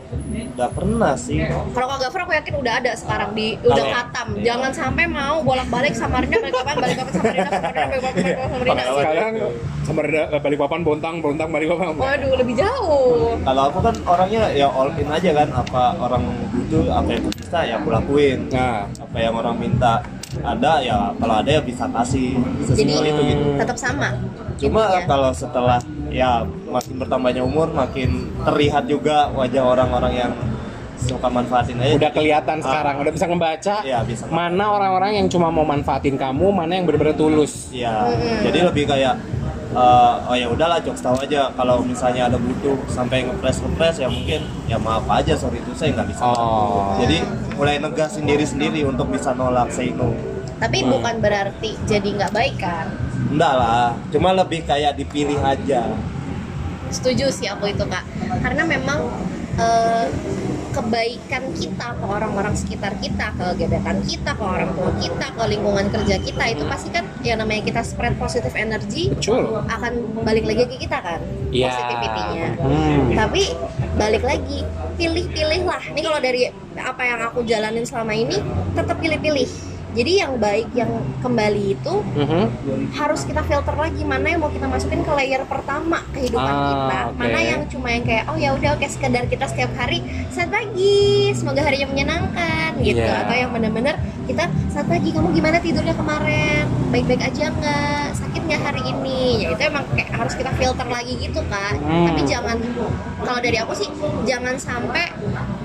Udah 0.52 0.70
pernah 0.70 1.14
sih. 1.16 1.44
Kalau 1.44 1.88
Kak 1.88 1.98
Gafar 2.02 2.20
aku 2.24 2.34
yakin 2.34 2.54
udah 2.56 2.74
ada 2.78 2.92
sekarang 2.94 3.32
di 3.32 3.56
udah 3.58 3.76
Kalau- 3.78 3.94
katam. 3.94 4.28
Jangan 4.42 4.72
sampai 4.72 5.06
mau 5.06 5.40
bolak-balik 5.42 5.94
Samarinda 5.94 6.38
balik 6.40 6.56
papan 6.56 6.76
balik 6.78 6.96
papan 6.98 7.14
Samarinda 7.14 7.52
Samarinda 7.52 7.92
balik 7.92 8.36
papan 8.38 8.50
balik 8.52 8.72
papan 8.72 8.86
Samarinda. 8.88 9.12
Sekarang 9.12 9.34
sama 9.82 10.02
balik 10.40 10.60
papan 10.60 10.80
bontang, 10.82 11.16
bontang 11.20 11.50
balik 11.50 11.68
papan. 11.70 11.88
Waduh 11.94 12.34
lebih 12.38 12.56
jauh. 12.56 13.36
Kalau 13.38 13.64
aku 13.66 13.80
kan 13.82 13.96
orangnya 14.06 14.42
ya 14.52 14.68
all 14.68 14.92
in 14.94 15.08
aja 15.08 15.30
kan 15.34 15.50
apa 15.52 15.84
orang 15.98 16.24
butuh 16.52 16.84
apa 16.90 17.10
yang 17.10 17.22
aku 17.22 17.32
bisa 17.38 17.60
ya 17.62 17.76
aku 17.78 17.90
lakuin. 17.90 18.40
Nah, 18.50 18.88
Apa 18.94 19.18
yang 19.20 19.36
orang 19.36 19.56
minta 19.58 20.00
ada 20.40 20.80
ya 20.80 21.12
kalau 21.14 21.36
ada 21.36 21.50
ya 21.50 21.60
bisa 21.60 21.84
kasih 21.86 22.40
sesimpel 22.64 23.04
Jadi 23.04 23.10
itu 23.10 23.22
gitu. 23.28 23.46
tetap 23.58 23.76
sama. 23.76 24.16
Cuma 24.62 24.82
intinya. 24.86 25.08
kalau 25.08 25.32
setelah 25.32 25.80
ya 26.08 26.32
makin 26.68 26.96
bertambahnya 26.96 27.42
umur 27.42 27.68
makin 27.68 28.10
terlihat 28.42 28.86
juga 28.86 29.28
wajah 29.32 29.64
orang-orang 29.66 30.14
yang 30.16 30.32
suka 30.96 31.28
manfaatin 31.28 31.76
aja. 31.76 31.98
udah 31.98 32.12
kelihatan 32.12 32.58
Ah. 32.58 32.64
sekarang, 32.64 32.96
udah 33.00 33.10
bisa 33.10 33.26
ngebaca 33.26 33.76
Iya, 33.82 34.06
bisa. 34.06 34.30
mana 34.30 34.70
orang-orang 34.70 35.18
yang 35.18 35.28
cuma 35.28 35.50
mau 35.50 35.66
manfaatin 35.66 36.14
kamu, 36.14 36.48
mana 36.52 36.72
yang 36.72 36.86
benar-benar 36.86 37.16
tulus. 37.16 37.74
Iya. 37.74 38.06
Mm-mm. 38.08 38.46
Jadi 38.46 38.60
lebih 38.62 38.86
kayak 38.86 39.18
eh, 39.72 40.14
oh 40.22 40.36
ya 40.36 40.46
udahlah 40.46 40.78
jokes 40.78 41.00
tahu 41.00 41.16
aja 41.18 41.50
kalau 41.52 41.82
misalnya 41.82 42.28
ada 42.28 42.36
butuh 42.36 42.76
sampai 42.86 43.24
ngepres 43.24 43.58
ngepres 43.58 43.98
ya 43.98 44.08
mungkin 44.08 44.40
ya 44.68 44.76
maaf 44.76 45.08
aja 45.08 45.34
sorry 45.34 45.58
itu 45.58 45.72
saya 45.74 45.96
nggak 45.96 46.12
bisa. 46.12 46.22
Oh. 46.22 47.00
Jadi 47.00 47.18
mulai 47.56 47.80
negasin 47.80 48.24
diri 48.24 48.44
sendiri 48.44 48.84
untuk 48.84 49.08
bisa 49.08 49.32
nolak 49.32 49.72
say 49.72 49.90
no. 49.90 50.12
Tapi 50.60 50.84
Hmm. 50.84 50.92
bukan 50.92 51.16
berarti 51.18 51.80
jadi 51.88 52.10
nggak 52.14 52.32
baik 52.32 52.56
kan? 52.60 52.92
Enggak 53.30 53.54
lah, 53.54 53.94
cuma 54.10 54.34
lebih 54.34 54.66
kayak 54.66 54.98
dipilih 54.98 55.38
aja. 55.44 55.86
Setuju 56.90 57.30
sih 57.32 57.48
aku 57.48 57.72
itu 57.72 57.86
kak. 57.86 58.04
Karena 58.42 58.64
memang 58.66 59.00
eh, 59.56 60.08
kebaikan 60.72 61.52
kita 61.52 61.88
ke 62.00 62.06
orang-orang 62.08 62.56
sekitar 62.56 62.96
kita, 63.04 63.36
ke 63.36 63.46
gebetan 63.60 64.00
kita, 64.08 64.32
ke 64.32 64.44
orang 64.44 64.72
tua 64.72 64.92
kita, 65.04 65.28
ke 65.36 65.44
lingkungan 65.52 65.86
kerja 65.92 66.16
kita 66.16 66.44
itu 66.48 66.64
pasti 66.64 66.90
kan 66.96 67.04
yang 67.28 67.44
namanya 67.44 67.68
kita 67.68 67.82
spread 67.84 68.16
positive 68.16 68.56
energy 68.56 69.12
Betul. 69.12 69.60
akan 69.68 70.24
balik 70.24 70.48
lagi 70.48 70.64
ke 70.72 70.88
kita 70.88 70.98
kan 71.04 71.20
Iya. 71.52 71.68
positivity-nya. 71.76 72.48
Hmm. 72.64 73.04
Tapi 73.12 73.44
balik 74.00 74.24
lagi, 74.24 74.64
pilih-pilih 74.96 75.62
lah. 75.68 75.84
Ini 75.92 76.00
kalau 76.00 76.20
dari 76.24 76.48
apa 76.80 77.02
yang 77.04 77.20
aku 77.28 77.44
jalanin 77.44 77.84
selama 77.84 78.16
ini, 78.16 78.40
tetap 78.72 78.96
pilih-pilih. 79.04 79.71
Jadi 79.92 80.12
yang 80.18 80.40
baik 80.40 80.72
yang 80.72 80.88
kembali 81.20 81.76
itu 81.76 81.94
Mhm. 82.16 82.44
harus 82.94 83.28
kita 83.28 83.44
filter 83.44 83.76
lagi 83.76 84.02
mana 84.02 84.24
yang 84.26 84.40
mau 84.40 84.48
kita 84.48 84.64
masukin 84.64 85.04
ke 85.04 85.12
layer 85.14 85.44
pertama 85.44 86.00
kehidupan 86.12 86.48
Ah, 86.50 86.64
kita. 86.66 87.00
oke. 87.10 87.18
Mana 87.18 87.40
yang 87.42 87.62
cuma 87.68 87.88
yang 87.90 88.02
kayak 88.02 88.24
oh 88.26 88.36
ya 88.36 88.56
udah 88.56 88.70
oke 88.74 88.88
sekedar 88.88 89.28
kita 89.28 89.46
setiap 89.46 89.76
hari 89.76 90.00
selamat 90.30 90.52
pagi, 90.54 91.04
semoga 91.34 91.62
harinya 91.62 91.88
menyenangkan 91.90 92.72
gitu 92.80 92.98
Iya. 92.98 93.20
atau 93.22 93.36
yang 93.38 93.52
benar-benar 93.52 93.96
kita 94.24 94.44
selamat 94.70 94.88
pagi 94.90 95.10
kamu 95.12 95.28
gimana 95.34 95.58
tidurnya 95.60 95.92
kemarin 95.94 96.64
baik-baik 96.88 97.22
aja 97.22 97.52
nggak 97.52 98.06
sakit 98.14 98.31
hari 98.58 98.82
ini 98.84 99.18
ya 99.40 99.50
itu 99.50 99.64
emang 99.64 99.86
kayak 99.90 100.12
harus 100.12 100.34
kita 100.34 100.52
filter 100.52 100.84
lagi 100.86 101.14
gitu 101.16 101.40
kak 101.44 101.74
Hmm. 101.74 102.06
tapi 102.06 102.22
jangan 102.24 102.58
kalau 103.20 103.40
dari 103.40 103.58
aku 103.58 103.74
sih 103.74 103.88
jangan 104.24 104.56
sampai 104.56 105.08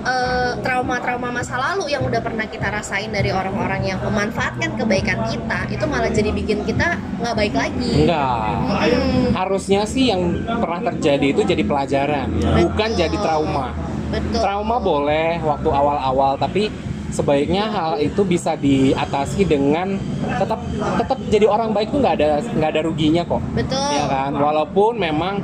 eh, 0.03 0.51
trauma-trauma 0.57 1.29
masa 1.31 1.55
lalu 1.57 1.89
yang 1.89 2.01
udah 2.01 2.19
pernah 2.19 2.45
kita 2.45 2.67
rasain 2.67 3.09
dari 3.09 3.29
orang-orang 3.29 3.81
yang 3.85 3.99
memanfaatkan 3.99 4.75
kebaikan 4.75 5.25
kita 5.25 5.67
itu 5.67 5.85
malah 5.85 6.07
jadi 6.09 6.31
bikin 6.31 6.63
kita 6.63 6.87
nggak 7.17 7.35
baik 7.35 7.53
lagi 7.53 7.91
Enggak. 7.99 8.51
Mm, 8.87 9.25
Harusnya 9.33 9.81
sih 9.83 10.07
yang 10.07 10.21
pernah 10.55 10.81
terjadi 10.85 11.25
itu 11.27 11.41
jadi 11.43 11.63
pelajaran, 11.63 12.27
bukan 12.33 12.89
jadi 12.93 13.17
trauma. 13.17 13.73
betul 14.07 14.39
Trauma 14.39 14.77
boleh 14.77 15.35
waktu 15.41 15.67
awal-awal, 15.67 16.35
tapi 16.35 16.71
sebaiknya 17.11 17.71
hal 17.71 17.91
itu 18.03 18.21
bisa 18.27 18.59
diatasi 18.59 19.47
dengan 19.47 19.95
tetap 20.37 20.59
tetap 20.99 21.17
jadi 21.31 21.45
orang 21.47 21.71
baik 21.71 21.91
tuh 21.91 21.99
nggak 22.03 22.15
ada 22.19 22.29
nggak 22.43 22.69
ada 22.75 22.81
ruginya 22.83 23.23
kok. 23.23 23.41
betul 23.55 23.79
Ya 23.79 24.05
kan, 24.07 24.31
walaupun 24.35 24.99
memang 24.99 25.39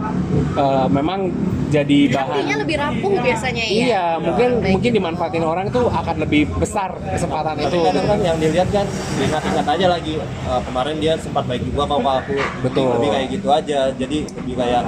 eh, 0.60 0.88
memang 0.92 1.32
jadi 1.74 2.00
bahan 2.08 2.28
hatinya 2.30 2.56
lebih 2.62 2.76
rapuh 2.78 3.12
biasanya 3.18 3.64
ya 3.64 3.72
Iya, 3.84 4.04
mungkin 4.22 4.50
baik 4.62 4.74
mungkin 4.74 4.92
dimanfaatin 4.94 5.44
orang 5.44 5.66
itu 5.68 5.82
akan 5.84 6.16
lebih 6.20 6.42
besar 6.56 6.90
kesempatan 6.94 7.54
Tapi 7.58 7.74
itu. 7.74 7.80
kadang 7.84 8.06
kan 8.06 8.20
yang 8.22 8.38
dilihat 8.38 8.70
kan 8.70 8.86
ingat-ingat 9.18 9.66
aja 9.66 9.86
lagi 9.90 10.14
eh, 10.22 10.62
kemarin 10.64 10.96
dia 10.98 11.14
sempat 11.18 11.44
baik 11.44 11.66
juga 11.66 11.84
kok 11.90 12.00
aku. 12.00 12.36
Betul. 12.62 12.88
Lebih 13.00 13.10
kayak 13.10 13.28
gitu 13.32 13.48
aja. 13.50 13.80
Jadi 13.94 14.18
lebih 14.30 14.54
kayak 14.54 14.82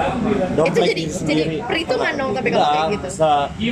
don't 0.53 0.69
itu 0.69 0.79
make 0.79 0.85
jadi 0.85 0.93
diri 0.95 1.05
jadi 1.05 1.15
sendiri. 1.15 1.57
perhitungan 1.65 2.13
dong 2.15 2.31
tapi 2.35 2.47
kalau 2.51 2.67
kayak 2.67 2.93
gitu 2.93 3.07
se 3.09 3.29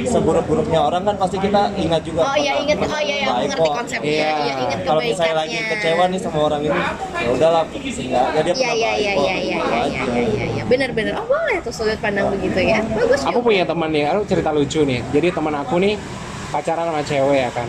seburuk-buruknya 0.09 0.79
orang 0.81 1.01
kan 1.03 1.15
pasti 1.19 1.37
kita 1.37 1.61
ingat 1.75 2.01
juga. 2.03 2.21
oh 2.25 2.35
iya 2.35 2.53
pernah 2.73 2.97
oh 2.97 3.01
iya 3.03 3.15
iya 3.15 3.27
aku 3.27 3.35
baik 3.35 3.49
ngerti 3.53 3.61
kok. 3.63 3.75
konsepnya 3.77 4.11
Iya. 4.13 4.31
iya 4.33 4.53
inget 4.63 4.79
Kalau 4.83 5.01
misalnya 5.03 5.35
lagi 5.37 5.57
kecewa 5.63 6.03
nih 6.07 6.19
sama 6.19 6.39
orang 6.43 6.61
ini, 6.63 6.81
ya 7.13 7.29
udahlah 7.29 7.63
sehingga 7.93 8.21
ya 8.33 8.41
dia 8.41 8.53
Iya 8.53 8.53
pernah 8.53 8.73
iya 8.73 8.91
iya 8.93 9.13
iya 9.13 9.13
iya 9.13 9.35
iya 9.37 9.59
iya 9.83 10.23
iya 10.25 10.45
iya 10.49 10.63
benar 10.63 10.89
benar 10.91 11.13
oh 11.19 11.25
boleh 11.27 11.57
tuh 11.61 11.73
sudut 11.73 11.99
pandang 11.99 12.27
begitu 12.31 12.59
ya 12.59 12.79
Aku 13.27 13.39
punya 13.43 13.63
teman 13.67 13.89
nih, 13.91 14.09
aku 14.09 14.23
cerita 14.27 14.49
lucu 14.51 14.83
nih. 14.83 15.03
Jadi 15.11 15.27
teman 15.31 15.55
aku 15.55 15.79
nih 15.79 15.95
pacaran 16.51 16.87
sama 16.89 17.01
cewek 17.03 17.39
ya 17.47 17.49
kan. 17.51 17.67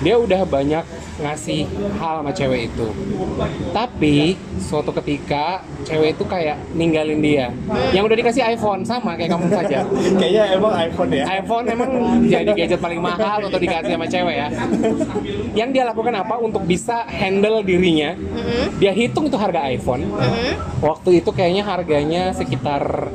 Dia 0.00 0.14
udah 0.20 0.42
banyak 0.44 0.84
ngasih 1.14 1.70
hal 2.02 2.20
sama 2.22 2.32
cewek 2.34 2.74
itu. 2.74 2.86
Tapi 3.70 4.34
suatu 4.58 4.90
ketika 4.98 5.62
cewek 5.86 6.18
itu 6.18 6.24
kayak 6.26 6.58
ninggalin 6.74 7.22
dia. 7.22 7.46
Yang 7.94 8.04
udah 8.10 8.16
dikasih 8.18 8.42
iPhone 8.42 8.82
sama 8.82 9.14
kayak 9.14 9.30
kamu 9.30 9.46
saja. 9.46 9.86
Kayaknya 10.20 10.44
emang 10.58 10.72
iPhone 10.74 11.10
ya. 11.14 11.24
iPhone 11.38 11.64
emang 11.70 11.90
jadi 12.26 12.50
gadget 12.50 12.80
paling 12.82 12.98
mahal 12.98 13.46
untuk 13.46 13.60
dikasih 13.62 13.94
sama 13.94 14.06
cewek 14.10 14.34
ya. 14.34 14.48
Yang 15.54 15.68
dia 15.70 15.84
lakukan 15.86 16.14
apa 16.18 16.34
untuk 16.42 16.62
bisa 16.66 17.06
handle 17.06 17.62
dirinya? 17.62 18.18
Mhm, 18.18 18.82
Dia 18.82 18.90
hitung 18.90 19.30
itu 19.30 19.38
harga 19.38 19.70
iPhone. 19.70 20.10
mhm. 20.10 20.82
Waktu 20.82 21.22
itu 21.22 21.30
kayaknya 21.30 21.62
harganya 21.62 22.22
sekitar 22.34 23.08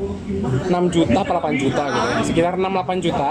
6 0.71 0.71
juta 0.89 1.19
atau 1.19 1.33
8 1.35 1.53
juta 1.59 1.83
gitu. 1.85 2.07
Sekitar 2.31 2.55
6-8 2.55 3.03
juta. 3.03 3.29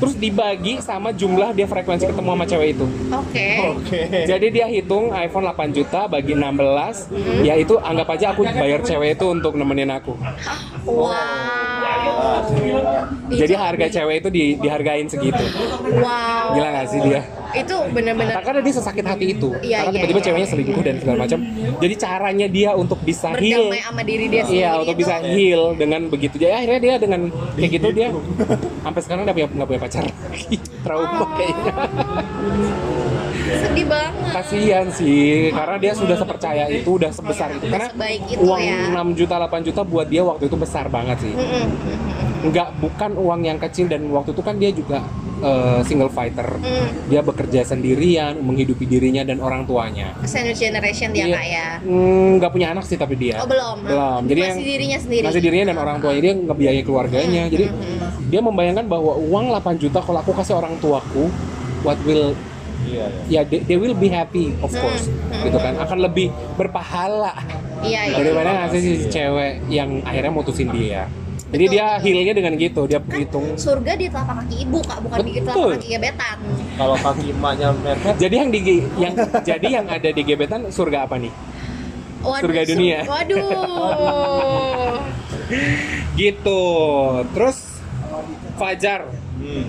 Terus 0.00 0.14
dibagi 0.16 0.78
sama 0.82 1.10
jumlah 1.12 1.52
dia 1.56 1.66
frekuensi 1.66 2.08
ketemu 2.08 2.30
sama 2.36 2.44
cewek 2.46 2.68
itu. 2.76 2.86
oke 3.10 3.48
Oke. 3.80 4.00
Jadi 4.28 4.46
dia 4.52 4.66
hitung 4.68 5.12
iPhone 5.12 5.46
8 5.48 5.76
juta 5.76 6.06
bagi 6.06 6.32
16, 6.36 7.44
ya 7.46 7.54
itu 7.56 7.74
anggap 7.80 8.08
aja 8.16 8.26
aku 8.36 8.42
bayar 8.44 8.80
cewek 8.84 9.16
itu 9.16 9.26
untuk 9.30 9.52
nemenin 9.56 9.90
aku. 9.90 10.14
wow 10.84 12.44
Jadi 13.30 13.54
harga 13.54 13.86
cewek 13.88 14.26
itu 14.26 14.28
di, 14.28 14.44
dihargain 14.58 15.06
segitu. 15.08 15.44
wow 16.00 16.52
Gila 16.54 16.68
gak 16.80 16.86
sih 16.90 17.00
dia? 17.04 17.22
Itu 17.54 17.76
benar-benar 17.90 18.40
Karena 18.40 18.60
dia 18.62 18.74
sesakit 18.74 19.04
hati 19.04 19.26
itu. 19.36 19.48
Iya, 19.60 19.86
Karena 19.86 19.90
iya, 19.90 20.00
tiba-tiba 20.00 20.20
iya, 20.20 20.26
ceweknya 20.26 20.46
iya. 20.46 20.52
selingkuh 20.54 20.82
dan 20.82 20.94
segala 21.00 21.16
macam. 21.26 21.38
Jadi 21.80 21.94
caranya 21.98 22.46
dia 22.50 22.70
untuk 22.76 22.98
bisa 23.02 23.28
heal 23.36 23.70
berdamai 23.70 23.80
sama 23.82 24.02
diri 24.02 24.26
dia 24.28 24.42
sendiri 24.44 24.60
Iya, 24.60 24.70
untuk 24.76 24.86
itu 24.86 25.00
bisa 25.02 25.14
heal 25.22 25.62
dengan 25.76 26.00
begitu. 26.08 26.34
Jadi 26.38 26.52
akhirnya 26.52 26.80
dia 26.80 26.94
dengan 27.00 27.20
kayak 27.56 27.70
gitu 27.76 27.88
dia 27.94 28.08
sampai 28.84 29.00
sekarang 29.02 29.22
udah 29.26 29.34
punya 29.34 29.48
nggak 29.50 29.68
punya 29.68 29.80
pacar. 29.80 30.04
Trauma 30.84 31.26
kayaknya. 31.36 31.72
sedih 33.50 33.86
banget 33.90 34.30
Kasihan 34.30 34.86
sih, 34.94 35.50
karena 35.50 35.76
dia 35.82 35.92
sudah 35.92 36.14
sepercaya 36.14 36.64
itu, 36.70 36.86
udah 36.86 37.10
sebesar 37.10 37.50
itu. 37.50 37.66
Karena 37.66 37.90
Sebaik 37.90 38.22
itu 38.30 38.46
uang 38.46 38.62
ya. 38.62 38.94
6 38.94 39.18
juta, 39.18 39.34
8 39.42 39.66
juta 39.66 39.80
buat 39.82 40.06
dia 40.06 40.22
waktu 40.22 40.46
itu 40.46 40.56
besar 40.56 40.86
banget 40.86 41.18
sih. 41.18 41.34
Mm-mm. 41.34 41.66
Nggak, 42.46 42.68
bukan 42.78 43.10
uang 43.18 43.40
yang 43.42 43.58
kecil 43.58 43.90
dan 43.90 44.06
waktu 44.14 44.30
itu 44.32 44.42
kan 44.46 44.54
dia 44.56 44.70
juga 44.70 45.02
eh, 45.40 45.80
single 45.82 46.08
fighter. 46.08 46.48
Mm. 46.56 46.88
Dia 47.08 47.20
bekerja 47.20 47.60
sendirian, 47.64 48.38
menghidupi 48.38 48.84
dirinya 48.84 49.24
dan 49.24 49.40
orang 49.40 49.64
tuanya. 49.64 50.14
sandwich 50.22 50.60
generation 50.60 51.10
dia 51.10 51.26
Iya. 51.26 51.36
kak 51.36 51.46
ya 51.46 51.68
Hmm, 51.80 52.38
nggak 52.38 52.50
punya 52.50 52.68
anak 52.70 52.84
sih 52.84 52.94
tapi 52.94 53.16
dia. 53.16 53.40
Oh, 53.40 53.48
belum. 53.48 53.82
Belum. 53.82 54.20
Jadi 54.24 54.40
Masih 54.40 54.50
yang 54.50 54.60
dirinya 54.62 54.98
sendiri. 55.00 55.24
Masih 55.24 55.40
dirinya 55.40 55.66
dan 55.72 55.78
orang 55.78 55.96
tuanya 55.98 56.20
dia 56.20 56.34
ngebiayai 56.36 56.82
keluarganya. 56.82 57.42
Hmm, 57.44 57.52
Jadi 57.52 57.64
hmm, 57.66 57.80
hmm. 57.80 58.30
dia 58.30 58.40
membayangkan 58.40 58.86
bahwa 58.86 59.12
uang 59.16 59.44
8 59.50 59.76
juta 59.76 59.98
kalau 60.00 60.18
aku 60.20 60.32
kasih 60.32 60.54
orang 60.54 60.76
tuaku, 60.78 61.26
what 61.82 61.98
will 62.04 62.36
Iya, 62.80 63.06
iya. 63.28 63.40
ya 63.40 63.40
they, 63.44 63.60
they 63.60 63.76
will 63.76 63.92
be 63.92 64.08
happy 64.08 64.56
of 64.64 64.72
Hmm, 64.72 64.80
course, 64.80 65.04
hmm. 65.06 65.44
gitu 65.44 65.58
kan. 65.60 65.76
Akan 65.76 66.00
lebih 66.00 66.32
berpahala 66.56 67.36
iya 67.80 68.08
iya 68.08 68.16
daripada 68.16 68.50
ngasih 68.64 68.80
si 68.80 68.92
cewek 69.08 69.52
yang 69.68 70.00
akhirnya 70.02 70.32
mutusin 70.32 70.68
dia. 70.70 71.04
Jadi 71.50 71.64
Betul, 71.66 71.74
dia 71.74 71.86
healnya 71.98 72.30
dengan 72.32 72.52
gitu, 72.54 72.80
dia 72.86 72.96
kan 72.96 73.04
berhitung. 73.04 73.46
surga 73.56 73.92
di 73.92 74.06
telapak 74.06 74.34
kaki 74.38 74.56
ibu 74.62 74.78
kak 74.80 74.98
bukan 75.02 75.18
di 75.20 75.32
Betul. 75.34 75.44
telapak 75.44 75.74
kaki 75.76 75.88
gebetan 75.90 76.36
Kalau 76.72 76.96
kaki 76.96 77.26
emaknya 77.32 77.68
mepet, 77.74 78.14
Jadi 78.16 78.34
yang 78.36 78.48
di 78.48 78.60
yang 78.96 79.14
jadi 79.42 79.66
yang 79.72 79.86
ada 79.86 80.08
di 80.08 80.22
gebetan 80.22 80.60
surga 80.68 80.98
apa 81.04 81.18
nih? 81.18 81.32
Waduh, 82.20 82.38
Surga 82.38 82.60
sur- 82.62 82.70
dunia. 82.70 82.98
waduh 83.02 84.94
Gitu. 86.20 86.62
Terus 87.32 87.58
Fajar, 88.52 89.08
hmm. 89.40 89.64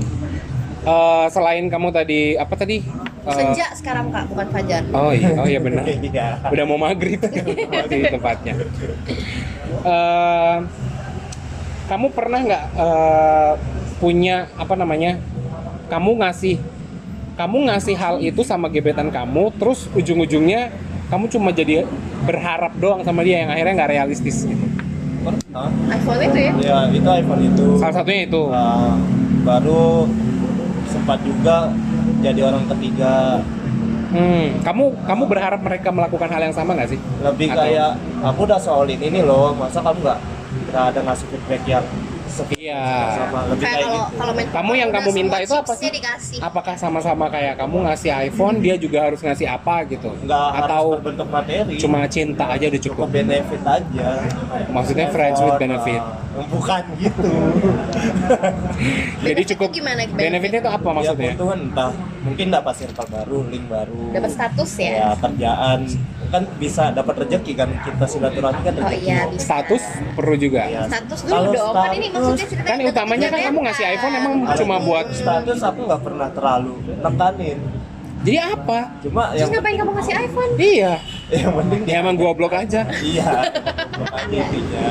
eh, 0.84 1.26
selain 1.30 1.66
kamu 1.66 1.90
tadi 1.90 2.36
apa 2.36 2.54
tadi? 2.54 2.84
Eh, 3.22 3.32
senja 3.32 3.72
sekarang 3.72 4.10
kak 4.10 4.28
bukan 4.28 4.50
fajar 4.50 4.82
Oh 4.92 5.10
iya, 5.10 5.32
oh 5.34 5.46
iya 5.46 5.58
benar. 5.58 5.86
Iya. 6.04 6.44
Udah 6.44 6.66
mau 6.66 6.76
maghrib 6.76 7.22
di 7.90 8.00
tempatnya. 8.04 8.54
eh, 9.82 10.56
kamu 11.92 12.08
pernah 12.16 12.40
nggak 12.40 12.66
eh, 12.80 13.54
punya 14.00 14.48
apa 14.56 14.80
namanya 14.80 15.20
kamu 15.92 16.24
ngasih 16.24 16.56
kamu 17.36 17.68
ngasih 17.68 17.96
hal 18.00 18.16
itu 18.24 18.48
sama 18.48 18.72
gebetan 18.72 19.12
kamu 19.12 19.52
terus 19.60 19.92
ujung-ujungnya 19.92 20.72
kamu 21.12 21.28
cuma 21.28 21.52
jadi 21.52 21.84
berharap 22.24 22.72
doang 22.80 23.04
sama 23.04 23.28
dia 23.28 23.44
yang 23.44 23.52
akhirnya 23.52 23.84
nggak 23.84 23.92
realistis 23.92 24.48
gitu? 24.48 24.66
Pernah. 25.22 25.68
iPhone 25.92 26.22
itu 26.24 26.40
ya? 26.40 26.52
Ya 26.64 26.78
itu 26.88 27.10
iPhone 27.12 27.42
itu. 27.44 27.66
Salah 27.78 27.96
satunya 28.00 28.22
itu. 28.26 28.42
Nah, 28.48 28.96
baru 29.44 30.08
sempat 30.88 31.20
juga 31.28 31.70
jadi 32.24 32.42
orang 32.48 32.64
ketiga. 32.72 33.44
Hmm, 34.16 34.64
kamu 34.64 34.84
kamu 35.04 35.24
berharap 35.28 35.60
mereka 35.60 35.92
melakukan 35.92 36.30
hal 36.32 36.42
yang 36.48 36.56
sama 36.56 36.72
nggak 36.80 36.96
sih? 36.96 37.00
lebih 37.20 37.52
Atau- 37.52 37.60
kayak 37.68 37.92
aku 38.24 38.40
udah 38.48 38.60
soalin 38.60 39.02
ini 39.04 39.20
loh 39.24 39.52
masa 39.56 39.84
kamu 39.84 40.00
nggak 40.00 40.20
nggak 40.72 40.86
ada 40.88 41.00
ngasih 41.04 41.26
feedback 41.28 41.64
yang 41.66 41.86
sepi 42.32 42.56
Iya. 42.64 42.80
sama 43.20 43.44
lebih 43.46 43.60
kayak 43.60 43.76
kalau 43.78 43.92
gitu 44.00 44.16
kalau 44.16 44.32
main 44.32 44.48
Kamu 44.48 44.72
yang 44.74 44.90
kamu 44.90 45.10
minta 45.12 45.38
itu 45.38 45.52
apa 45.52 45.74
sih? 45.76 45.92
dikasih 45.92 46.40
Apakah 46.40 46.76
sama-sama 46.76 47.28
kayak 47.28 47.60
kamu 47.60 47.84
ngasih 47.84 48.12
iPhone, 48.24 48.64
dia 48.64 48.76
juga 48.78 49.04
harus 49.04 49.20
ngasih 49.20 49.52
apa 49.52 49.84
gitu? 49.86 50.08
nggak 50.16 50.48
Atau 50.58 50.64
harus 50.88 50.96
berbentuk 50.98 51.28
materi 51.28 51.76
cuma 51.76 52.08
cinta 52.08 52.46
aja 52.48 52.66
udah 52.66 52.82
cukup 52.82 53.04
cukup? 53.04 53.08
benefit 53.12 53.62
aja 53.62 54.08
Maksudnya 54.72 55.08
friends 55.12 55.40
with 55.40 55.60
benefit. 55.60 56.00
ah, 56.00 56.48
bukan 56.48 56.84
gitu 56.96 57.20
Jadi 59.22 59.32
Benefit 59.36 59.48
cukup 59.52 59.70
gimana 59.72 60.02
benefit? 60.02 60.24
benefitnya 60.24 60.60
itu 60.62 60.72
apa 60.72 60.90
maksudnya? 60.90 61.32
ya 61.32 61.36
entah 61.36 61.92
mungkin 62.22 62.48
dapat 62.48 62.74
circle 62.76 63.08
baru 63.08 63.38
link 63.48 63.66
baru. 63.66 64.14
Dapat 64.14 64.32
status 64.32 64.72
ya? 64.78 64.92
Ya 64.96 65.10
kerjaan. 65.18 65.80
Kan 66.30 66.44
bisa 66.56 66.84
dapat 66.90 67.14
rezeki 67.20 67.54
kan 67.54 67.70
kita 67.82 68.06
silaturahmi 68.06 68.62
kan 68.62 68.74
oh 68.78 68.82
rezeki. 68.86 69.04
iya 69.04 69.20
bisa. 69.28 69.42
Status 69.44 69.84
perlu 70.14 70.36
juga. 70.38 70.62
Iya. 70.64 70.82
status 70.88 71.20
dulu 71.22 71.34
Kalau 71.34 71.52
dong. 71.52 71.74
Kan 71.74 71.92
ini 71.92 72.08
status- 72.08 72.14
maksudnya 72.16 72.48
ceritanya 72.48 72.72
Kan 72.80 72.92
utamanya 72.94 73.28
kan 73.28 73.40
kamu 73.44 73.60
ngasih 73.62 73.86
iPhone 73.90 74.14
emang 74.16 74.34
Kalau 74.40 74.60
cuma 74.60 74.76
buat 74.80 75.06
status 75.12 75.60
aku 75.62 75.80
nggak 75.84 76.02
pernah 76.02 76.28
terlalu 76.32 76.74
nekanin 76.96 77.60
jadi 78.22 78.38
apa? 78.54 78.80
cuma 79.02 79.34
terus 79.34 79.42
yang 79.42 79.50
ngapain 79.50 79.76
kamu 79.82 79.92
ngasih 79.98 80.14
iPhone? 80.14 80.52
Iya, 80.54 80.94
yang 81.34 81.54
penting 81.58 81.82
ya 81.90 81.96
emang 81.98 82.14
gua 82.14 82.38
blok 82.38 82.54
aja. 82.54 82.86
iya. 83.02 83.50
Makanya 83.98 84.40
intinya. 84.46 84.84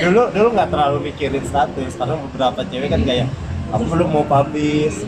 Dulu 0.00 0.22
dulu 0.32 0.48
nggak 0.56 0.68
terlalu 0.72 0.96
mikirin 1.12 1.44
status. 1.44 1.92
Karena 1.92 2.16
beberapa 2.16 2.64
cewek 2.64 2.88
kan 2.88 3.04
kayak 3.04 3.28
aku 3.68 3.84
belum 3.84 4.08
mau 4.08 4.24
publish 4.24 5.04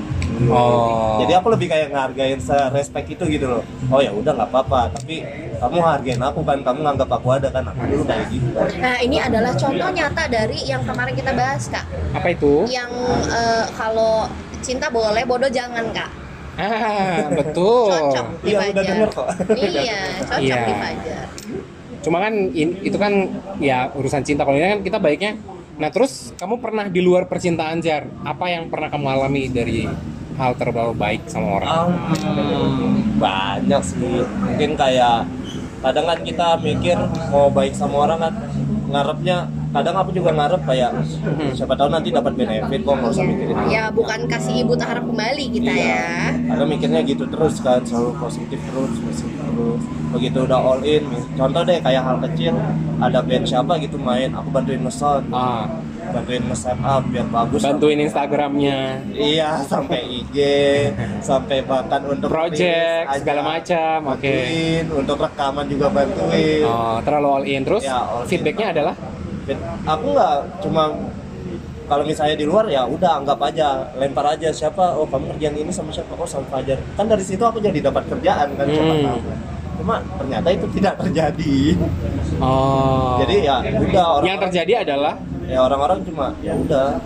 Oh. 0.48 1.20
jadi 1.20 1.36
aku 1.36 1.52
lebih 1.52 1.68
kayak 1.68 1.90
ngehargain 1.90 2.40
respect 2.70 3.06
itu 3.10 3.24
gitu 3.28 3.46
loh 3.46 3.62
oh 3.88 4.00
ya 4.00 4.08
udah 4.08 4.32
nggak 4.32 4.48
apa-apa 4.48 4.94
tapi 4.94 5.20
kamu 5.58 5.78
hargain 5.78 6.16
aku 6.18 6.40
kan 6.40 6.58
kamu 6.60 6.78
nganggap 6.80 7.10
aku 7.10 7.28
ada 7.30 7.48
kan 7.48 7.64
aku 7.66 7.80
dulu 7.84 8.02
kayak 8.06 8.26
gitu 8.30 8.48
nah 8.80 8.96
ini 8.98 9.16
adalah 9.18 9.52
contoh 9.52 9.88
nyata 9.90 10.24
dari 10.26 10.58
yang 10.64 10.80
kemarin 10.80 11.12
kita 11.12 11.32
bahas 11.34 11.68
kak 11.68 11.84
Apa 12.10 12.32
itu? 12.32 12.64
yang 12.66 12.88
eh, 13.28 13.64
kalau 13.76 14.24
cinta 14.60 14.88
boleh 14.88 15.24
bodoh 15.24 15.50
jangan 15.50 15.84
kak 15.92 16.10
Ah, 16.60 17.24
betul. 17.32 17.88
cocok 17.88 18.26
Iya, 18.44 18.58
udah 18.68 18.84
denger 18.84 19.08
kok. 19.10 19.28
iya 19.56 19.96
cocok 20.28 20.40
Iya. 20.44 20.56
di 20.60 20.74
Fajar 20.74 21.26
Cuma 22.00 22.16
kan 22.18 22.32
in- 22.50 22.80
itu 22.80 22.96
kan 22.96 23.12
ya 23.56 23.88
urusan 23.92 24.20
cinta. 24.20 24.44
Kalau 24.44 24.56
ini 24.56 24.68
kan 24.70 24.80
kita 24.82 24.96
baiknya. 24.96 25.36
Nah 25.76 25.88
terus 25.88 26.32
kamu 26.34 26.56
pernah 26.58 26.84
di 26.84 27.00
luar 27.00 27.24
percintaan 27.24 27.80
jar? 27.80 28.08
Apa 28.22 28.48
yang 28.48 28.68
pernah 28.68 28.88
kamu 28.88 29.06
alami 29.06 29.48
dari 29.48 29.84
hal 30.34 30.52
terbaru 30.54 30.92
baik 30.92 31.26
sama 31.26 31.58
orang? 31.58 31.90
Um, 32.20 32.94
banyak 33.16 33.82
sih 33.82 33.98
mungkin 34.22 34.70
kayak 34.74 35.26
kadang 35.80 36.06
kan 36.06 36.18
kita 36.20 36.48
mikir 36.58 36.96
mau 37.28 37.48
baik 37.48 37.72
sama 37.72 38.04
orang 38.04 38.18
kan 38.20 38.34
ngarepnya 38.86 39.36
kadang 39.70 39.94
aku 39.94 40.10
juga 40.10 40.34
ngarep 40.34 40.66
kayak 40.66 40.90
siapa 41.54 41.78
tahu 41.78 41.88
nanti 41.88 42.10
dapat 42.10 42.34
benefit 42.34 42.82
kok 42.82 42.90
nggak 42.90 43.06
usah 43.08 43.22
mikirin 43.22 43.54
itu. 43.54 43.70
ya 43.70 43.86
bukan 43.88 44.26
kasih 44.26 44.66
ibu 44.66 44.74
tak 44.74 44.88
harap 44.90 45.06
kembali 45.06 45.44
kita 45.48 45.70
Iya. 45.70 45.86
ya 45.86 46.10
Kadang 46.50 46.68
mikirnya 46.68 47.00
gitu 47.00 47.24
terus 47.24 47.62
kan 47.62 47.78
selalu 47.80 48.18
positif 48.18 48.58
terus 48.60 48.92
positif 48.98 49.38
terus 49.38 49.82
begitu 50.10 50.38
udah 50.42 50.58
all 50.58 50.82
in 50.82 51.06
contoh 51.32 51.62
deh 51.62 51.78
kayak 51.78 52.02
hal 52.02 52.18
kecil 52.20 52.58
ada 52.98 53.22
band 53.22 53.46
siapa 53.46 53.72
gitu 53.78 53.94
main 53.94 54.34
aku 54.34 54.48
bantuin 54.50 54.82
nge-sound 54.82 55.30
Ah, 55.30 55.70
bantuin 56.10 56.42
nge-set 56.44 56.78
up 56.78 57.02
biar 57.04 57.26
bagus 57.26 57.60
bantuin 57.60 57.98
Instagramnya, 58.00 58.78
Iya, 59.08 59.62
sampai 59.62 60.00
IG, 60.02 60.36
sampai 61.20 61.62
bahkan 61.62 62.02
untuk 62.04 62.28
project 62.28 63.06
segala 63.16 63.40
macam. 63.42 63.96
Oke. 64.10 64.26
bantuin, 64.26 64.84
untuk 64.92 65.16
rekaman 65.16 65.66
juga 65.66 65.86
bantuin. 65.88 66.62
Oh, 66.62 66.98
terlalu 67.00 67.28
all 67.28 67.44
in 67.44 67.62
terus. 67.62 67.82
Ya, 67.82 67.98
all 67.98 68.22
in. 68.22 68.28
feedbacknya 68.28 68.68
adalah 68.72 68.94
Aku 69.84 70.14
nggak 70.14 70.34
cuma 70.60 70.94
kalau 71.84 72.06
misalnya 72.06 72.34
di 72.34 72.46
luar 72.46 72.66
ya 72.66 72.86
udah 72.86 73.18
anggap 73.18 73.34
aja, 73.42 73.82
lempar 73.96 74.22
aja 74.28 74.46
siapa, 74.48 74.94
oh 74.94 75.02
kamu 75.04 75.34
kerjaan 75.34 75.56
ini 75.56 75.70
sama 75.70 75.90
siapa, 75.90 76.14
oh 76.14 76.22
sama 76.22 76.46
Fajar. 76.48 76.78
Kan 76.94 77.06
dari 77.06 77.18
situ 77.20 77.42
aku 77.42 77.58
jadi 77.58 77.82
dapat 77.82 78.06
kerjaan 78.06 78.54
kan 78.54 78.62
siapa 78.64 78.92
Hmm. 78.92 79.04
tahu. 79.04 79.20
Cuma 79.74 79.96
ternyata 80.14 80.48
itu 80.52 80.66
tidak 80.70 80.94
terjadi. 80.98 81.56
oh. 82.38 83.18
Jadi 83.18 83.36
ya 83.42 83.58
udah 83.58 84.06
orang 84.14 84.26
yang 84.28 84.38
terjadi 84.40 84.72
adalah 84.84 85.18
ya 85.50 85.58
orang-orang 85.66 85.98
cuma 86.06 86.26
ya 86.40 86.54
udah. 86.54 87.02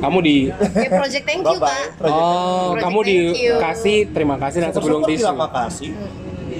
Kamu 0.00 0.18
di 0.24 0.48
ya 0.48 0.88
project 0.96 1.24
thank 1.28 1.44
you 1.44 1.58
Project 1.60 2.00
Oh, 2.00 2.72
Project 2.72 2.82
kamu 2.88 2.98
dikasih 3.04 3.96
terima 4.16 4.36
kasih 4.40 4.58
dan 4.64 4.70
sebelum 4.72 5.00
tisu. 5.04 5.20
bilang 5.28 5.38
makasih. 5.38 5.92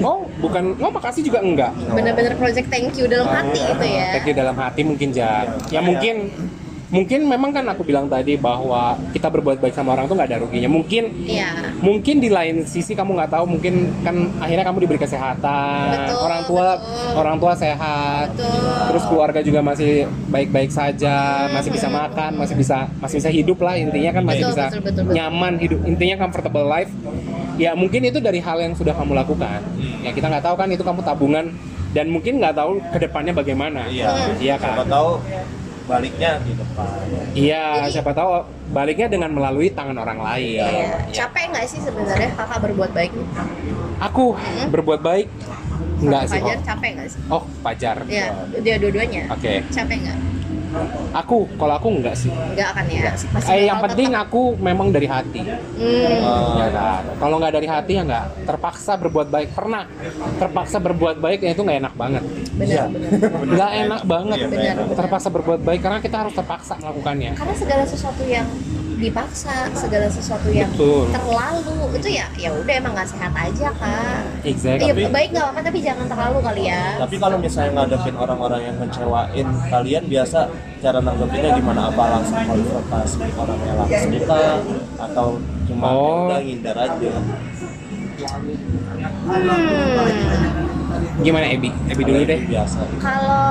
Oh, 0.01 0.25
bukan 0.40 0.77
oh 0.81 0.90
makasih 0.92 1.23
juga 1.25 1.40
enggak. 1.45 1.73
bener-bener 1.92 2.33
project 2.37 2.68
thank 2.68 2.92
you 2.97 3.09
dalam 3.09 3.29
hati 3.29 3.61
itu 3.61 3.87
ya. 3.88 4.09
Thank 4.16 4.27
you 4.29 4.37
dalam 4.37 4.57
hati 4.57 4.81
mungkin 4.85 5.09
jar. 5.12 5.47
Ya 5.73 5.81
mungkin 5.81 6.29
mungkin 6.92 7.24
memang 7.24 7.50
kan 7.57 7.64
aku 7.72 7.88
bilang 7.88 8.05
tadi 8.05 8.37
bahwa 8.37 9.00
kita 9.16 9.33
berbuat 9.33 9.64
baik 9.64 9.72
sama 9.72 9.96
orang 9.96 10.05
tuh 10.05 10.14
nggak 10.14 10.28
ada 10.28 10.38
ruginya. 10.44 10.68
Mungkin 10.68 11.24
iya. 11.24 11.72
mungkin 11.81 12.20
di 12.20 12.28
lain 12.28 12.68
sisi 12.68 12.92
kamu 12.92 13.16
nggak 13.16 13.33
tahu 13.33 13.48
mungkin 13.48 13.88
kan 14.05 14.28
akhirnya 14.37 14.64
kamu 14.68 14.85
diberi 14.85 15.00
kesehatan. 15.00 15.88
Betul, 15.88 16.20
orang 16.20 16.42
tua 16.44 16.68
betul. 16.76 17.12
orang 17.16 17.37
tua 17.40 17.52
sehat. 17.57 18.28
Betul. 18.37 18.61
terus 18.92 19.05
keluarga 19.09 19.40
juga 19.40 19.64
masih 19.64 20.05
baik-baik 20.28 20.68
saja 20.68 21.48
masih 21.48 21.72
bisa 21.72 21.88
makan 21.88 22.37
masih 22.37 22.55
bisa 22.61 22.85
masih 23.00 23.16
bisa 23.24 23.31
hidup 23.33 23.59
lah. 23.64 23.74
Intinya 23.81 24.12
kan 24.12 24.22
masih 24.28 24.44
Betul, 24.44 24.52
bisa 24.52 24.64
betul, 24.68 24.83
betul, 24.85 25.02
betul. 25.09 25.16
nyaman 25.16 25.52
hidup. 25.57 25.81
Intinya 25.88 26.16
comfortable 26.20 26.68
life. 26.68 26.92
Ya 27.57 27.72
mungkin 27.72 28.05
itu 28.05 28.20
dari 28.20 28.44
hal 28.44 28.61
yang 28.61 28.76
sudah 28.76 28.92
kamu 28.92 29.16
lakukan. 29.16 29.64
Ya 30.05 30.12
kita 30.12 30.28
nggak 30.28 30.44
tahu 30.44 30.55
kan 30.61 30.68
itu 30.68 30.85
kamu 30.85 31.00
tabungan. 31.00 31.48
Dan 31.92 32.09
mungkin 32.09 32.40
nggak 32.40 32.57
tahu 32.57 32.81
ke 32.88 32.98
depannya 33.05 33.37
bagaimana. 33.37 33.85
Iya. 33.88 34.37
iya 34.40 34.57
Siapa 34.57 34.81
kan 34.81 34.88
tahu 34.88 35.20
baliknya 35.85 36.38
di 36.40 36.53
depan. 36.53 36.87
iya 37.33 37.64
Jadi- 37.83 37.92
siapa 37.92 38.11
tahu 38.12 38.31
baliknya 38.68 39.09
dengan 39.09 39.31
melalui 39.31 39.68
tangan 39.68 39.97
orang 39.97 40.18
lain 40.18 40.57
Iya. 40.57 40.68
Ya. 40.68 40.88
capek 41.25 41.45
nggak 41.51 41.66
sih 41.66 41.81
sebenarnya 41.81 42.31
kakak 42.33 42.59
berbuat 42.61 42.90
baik 42.92 43.11
Aku 44.01 44.35
berbuat 44.68 45.01
baik 45.01 45.27
enggak 45.99 46.23
sih. 46.27 46.38
Fajar 46.38 46.57
Oh, 46.57 46.62
capek 46.64 46.90
nggak 46.92 47.09
sih 47.09 47.21
oh 47.29 47.42
Fajar. 47.61 47.97
ya 48.07 48.27
dia 48.57 48.75
dua-duanya 48.77 49.23
Oke. 49.29 49.62
capek 49.68 49.97
nggak 50.01 50.18
Aku 51.14 51.44
kalau 51.54 51.74
aku 51.74 51.88
enggak 51.90 52.14
sih. 52.14 52.32
nggak 52.32 52.68
akan 52.72 52.85
ya 52.87 53.12
Masih 53.12 53.50
Eh 53.50 53.62
yang 53.66 53.78
penting 53.80 54.08
tetap- 54.08 54.26
aku 54.26 54.42
memang 54.56 54.88
dari 54.88 55.04
hati. 55.04 55.40
Hmm. 55.42 56.24
Oh, 56.24 56.56
Ya 56.56 56.68
kan. 56.70 57.02
Kalau 57.16 57.37
nggak 57.37 57.52
dari 57.52 57.68
hati 57.68 57.92
ya 57.94 58.02
nggak. 58.02 58.26
Terpaksa 58.44 58.92
berbuat 58.96 59.28
baik 59.28 59.48
pernah. 59.52 59.85
Terpaksa 60.37 60.76
berbuat 60.78 61.16
baik 61.18 61.40
ya 61.40 61.50
itu 61.50 61.62
nggak 61.62 61.78
enak 61.78 61.94
banget. 61.94 62.22
Iya. 62.54 62.85
bener 62.88 63.11
Nggak 63.54 63.70
enak 63.82 64.02
banget. 64.04 64.38
Benar. 64.44 64.76
Terpaksa 64.92 65.28
berbuat 65.28 65.61
baik 65.61 65.80
karena 65.80 65.98
kita 65.98 66.16
harus 66.18 66.32
terpaksa 66.32 66.74
melakukannya. 66.76 67.32
karena 67.35 67.54
segala 67.54 67.85
sesuatu 67.85 68.22
yang 68.24 68.46
dipaksa 69.03 69.67
segala 69.75 70.07
sesuatu 70.07 70.47
yang 70.49 70.71
Betul. 70.71 71.11
terlalu 71.11 71.75
itu 71.99 72.09
ya 72.15 72.27
ya 72.38 72.55
udah 72.55 72.75
emang 72.79 72.93
nggak 72.95 73.11
sehat 73.11 73.33
aja 73.35 73.69
kak 73.75 74.23
Exactly. 74.43 74.87
Iya 74.87 75.11
baik 75.11 75.29
nggak 75.31 75.47
apa 75.51 75.61
tapi 75.61 75.79
jangan 75.81 76.07
terlalu 76.07 76.38
kali 76.41 76.62
ya 76.67 76.83
Tapi 76.99 77.17
kalau 77.17 77.37
misalnya 77.37 77.71
ngadepin 77.77 78.15
orang-orang 78.15 78.61
yang 78.62 78.77
ngecewain, 78.79 79.47
kalian 79.69 80.05
biasa 80.07 80.38
cara 80.79 80.99
nanggepinnya 80.99 81.51
gimana? 81.55 81.81
Apa 81.91 82.03
langsung 82.12 82.38
konfrontasi 82.43 83.19
orangnya 83.35 83.73
langsung 83.77 84.11
kita 84.12 84.43
atau 85.01 85.27
cuma 85.65 85.87
ya 85.87 85.91
Oh. 85.93 86.27
udah 86.27 86.41
ngindar 86.41 86.77
aja? 86.77 87.12
hmm. 89.23 90.62
Gimana 91.23 91.47
Ebi? 91.49 91.71
Ebi 91.88 92.03
dulu 92.03 92.19
deh. 92.23 92.41
Biasa. 92.45 92.79
kalau 92.99 93.43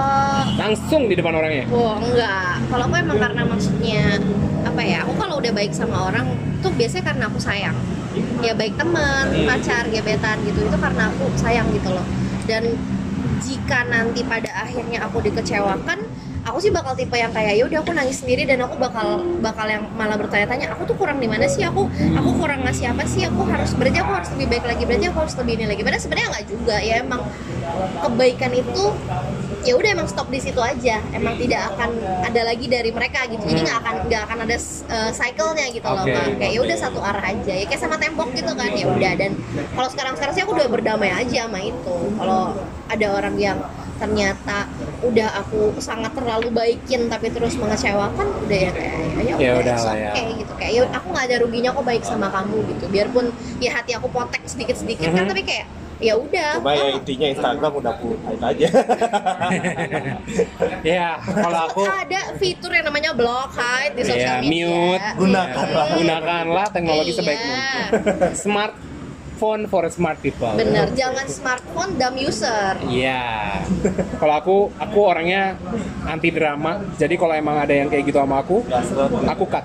Langsung 0.56 1.08
di 1.08 1.16
depan 1.16 1.34
orangnya. 1.34 1.66
Oh 1.70 1.96
enggak, 1.98 2.60
kalau 2.68 2.84
aku 2.86 2.96
emang 2.98 3.18
karena 3.18 3.42
maksudnya 3.44 4.04
apa 4.71 4.81
ya? 4.81 5.03
Aku 5.03 5.13
kalau 5.19 5.43
udah 5.43 5.51
baik 5.51 5.75
sama 5.75 6.07
orang 6.07 6.31
tuh 6.63 6.71
biasanya 6.73 7.12
karena 7.12 7.23
aku 7.27 7.39
sayang. 7.43 7.75
Ya 8.39 8.55
baik 8.55 8.79
teman, 8.79 9.27
pacar, 9.43 9.88
gebetan 9.91 10.39
gitu 10.47 10.63
itu 10.63 10.77
karena 10.79 11.12
aku 11.12 11.27
sayang 11.36 11.67
gitu 11.75 11.91
loh. 11.91 12.07
Dan 12.47 12.75
jika 13.43 13.84
nanti 13.86 14.23
pada 14.23 14.49
akhirnya 14.63 15.03
aku 15.03 15.19
dikecewakan, 15.21 16.07
aku 16.41 16.57
sih 16.57 16.71
bakal 16.73 16.97
tipe 16.97 17.13
yang 17.13 17.29
kayak 17.29 17.53
ya 17.53 17.63
udah 17.69 17.79
aku 17.86 17.93
nangis 17.93 18.17
sendiri 18.25 18.49
dan 18.49 18.65
aku 18.65 18.75
bakal 18.81 19.21
bakal 19.45 19.69
yang 19.69 19.86
malah 19.93 20.17
bertanya-tanya 20.17 20.73
aku 20.73 20.89
tuh 20.89 20.97
kurang 20.97 21.21
di 21.21 21.29
mana 21.29 21.45
sih 21.45 21.62
aku 21.62 21.86
aku 22.17 22.29
kurang 22.41 22.65
ngasih 22.65 22.89
apa 22.89 23.05
sih 23.05 23.29
aku 23.29 23.45
harus 23.45 23.77
berarti 23.77 24.01
aku 24.01 24.12
harus 24.12 24.29
lebih 24.34 24.47
baik 24.57 24.65
lagi 24.65 24.84
berarti 24.89 25.05
aku 25.13 25.19
harus 25.21 25.36
lebih 25.38 25.53
ini 25.62 25.65
lagi 25.69 25.81
padahal 25.86 26.01
sebenarnya 26.01 26.27
nggak 26.34 26.45
juga 26.49 26.75
ya 26.81 26.95
emang 27.05 27.21
kebaikan 28.01 28.51
itu 28.57 28.84
ya 29.62 29.74
udah 29.74 29.89
emang 29.91 30.08
stop 30.08 30.28
di 30.28 30.39
situ 30.39 30.58
aja 30.58 30.97
emang 31.12 31.38
tidak 31.38 31.69
akan 31.69 31.89
ada 32.24 32.41
lagi 32.43 32.65
dari 32.65 32.89
mereka 32.89 33.26
gitu 33.26 33.43
jadi 33.43 33.62
nggak 33.62 33.78
akan 33.78 33.95
nggak 34.06 34.21
akan 34.24 34.38
ada 34.41 34.58
uh, 34.88 35.12
cycle-nya 35.12 35.65
gitu 35.69 35.86
loh 35.86 36.02
Oke. 36.02 36.12
Kak. 36.12 36.28
kayak 36.36 36.52
ya 36.52 36.62
udah 36.62 36.78
satu 36.78 37.00
arah 37.00 37.26
aja 37.28 37.54
ya 37.54 37.65
kayak 37.65 37.80
sama 37.80 37.95
tembok 37.95 38.30
gitu 38.32 38.52
kan 38.52 38.71
ya 38.71 38.86
udah 38.88 39.12
dan 39.15 39.32
kalau 39.71 39.89
sekarang 39.89 40.13
sekarang 40.15 40.34
sih 40.34 40.41
aku 40.41 40.54
udah 40.54 40.67
berdamai 40.67 41.10
aja 41.10 41.45
sama 41.45 41.60
itu 41.60 41.95
kalau 42.15 42.58
ada 42.88 43.08
orang 43.12 43.36
yang 43.38 43.58
ternyata 43.95 44.65
udah 45.02 45.30
aku 45.38 45.78
sangat 45.78 46.10
terlalu 46.12 46.50
baikin 46.50 47.06
tapi 47.06 47.30
terus 47.30 47.54
mengecewakan 47.54 48.28
udah 48.41 48.60
ya 48.60 48.71
kayak 48.74 48.97
ya, 49.21 49.34
Ya 49.38 49.52
udah 49.56 49.78
lah 49.78 49.93
ya. 49.95 50.12
okay 50.12 50.26
gitu 50.41 50.54
kayak 50.58 50.71
ya 50.74 50.84
aku 50.89 51.08
nggak 51.08 51.26
ada 51.30 51.36
ruginya 51.38 51.69
kok 51.69 51.86
baik 51.86 52.02
sama 52.02 52.28
kamu 52.28 52.65
gitu 52.67 52.86
biarpun 52.89 53.30
ya 53.62 53.69
hati 53.71 53.93
aku 53.93 54.10
potek 54.10 54.41
sedikit 54.43 54.74
sedikit 54.74 55.06
kan 55.08 55.21
Mhm. 55.21 55.30
tapi 55.30 55.43
kayak 55.45 55.69
ya 56.02 56.14
udah 56.18 56.50
Cuma 56.58 56.72
ya 56.74 56.86
intinya 56.92 57.28
Instagram 57.30 57.72
udah 57.78 57.92
aku 57.94 58.08
hide 58.20 58.44
aja. 58.44 58.68
ya 60.84 61.08
kalau 61.22 61.60
aku 61.70 61.82
ada 61.86 62.20
fitur 62.36 62.72
yang 62.72 62.84
namanya 62.84 63.12
block 63.14 63.54
hide 63.54 63.94
di 63.94 64.02
sosial 64.04 64.38
ya 64.38 64.42
media 64.42 64.66
mute 64.66 65.02
Gunakanlah. 65.16 65.86
Gunakanlah 65.94 66.66
teknologi 66.70 67.08
Iya. 67.08 67.16
sebaik 67.16 67.40
mungkin 67.40 67.84
smartphone 68.34 69.62
for 69.66 69.84
smart 69.88 70.18
people 70.20 70.52
bener 70.54 70.86
jangan 70.92 71.24
smartphone 71.28 71.96
dumb 71.96 72.16
user 72.16 72.76
Iya. 72.82 73.22
Kalau 74.16 74.34
aku, 74.36 74.56
aku 74.76 74.98
orangnya 75.02 75.56
anti 76.04 76.30
drama. 76.30 76.78
Jadi 76.96 77.16
kalau 77.16 77.34
emang 77.34 77.58
ada 77.58 77.72
yang 77.72 77.88
kayak 77.88 78.06
gitu 78.06 78.16
sama 78.16 78.40
aku, 78.40 78.64
aku 79.24 79.44
cut. 79.46 79.64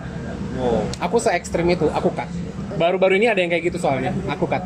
Aku 0.99 1.17
se 1.17 1.31
ekstrim 1.31 1.65
itu, 1.67 1.87
aku 1.89 2.11
cut. 2.11 2.27
Baru-baru 2.75 3.17
ini 3.17 3.27
ada 3.27 3.37
yang 3.37 3.49
kayak 3.49 3.67
gitu 3.67 3.77
soalnya, 3.77 4.11
aku 4.27 4.45
cut. 4.45 4.63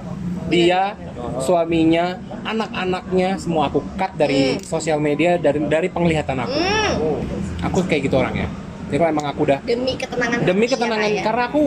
Dia, 0.50 0.98
suaminya, 1.40 2.18
anak-anaknya 2.42 3.38
semua 3.38 3.70
aku 3.70 3.80
cut 3.94 4.12
dari 4.18 4.58
sosial 4.60 4.98
media 4.98 5.38
dari 5.38 5.62
dari 5.70 5.88
penglihatan 5.88 6.36
aku. 6.42 6.58
hmm. 6.58 7.64
Aku 7.70 7.78
kayak 7.86 8.10
gitu 8.10 8.18
orangnya. 8.18 8.50
Jadi 8.90 8.98
kalau 8.98 9.10
emang 9.14 9.26
aku 9.30 9.40
udah 9.46 9.58
demi 9.62 9.94
ketenangan 9.94 10.38
demi 10.42 10.66
ketenangan 10.66 11.08
ya. 11.08 11.22
karena 11.22 11.42
aku 11.46 11.62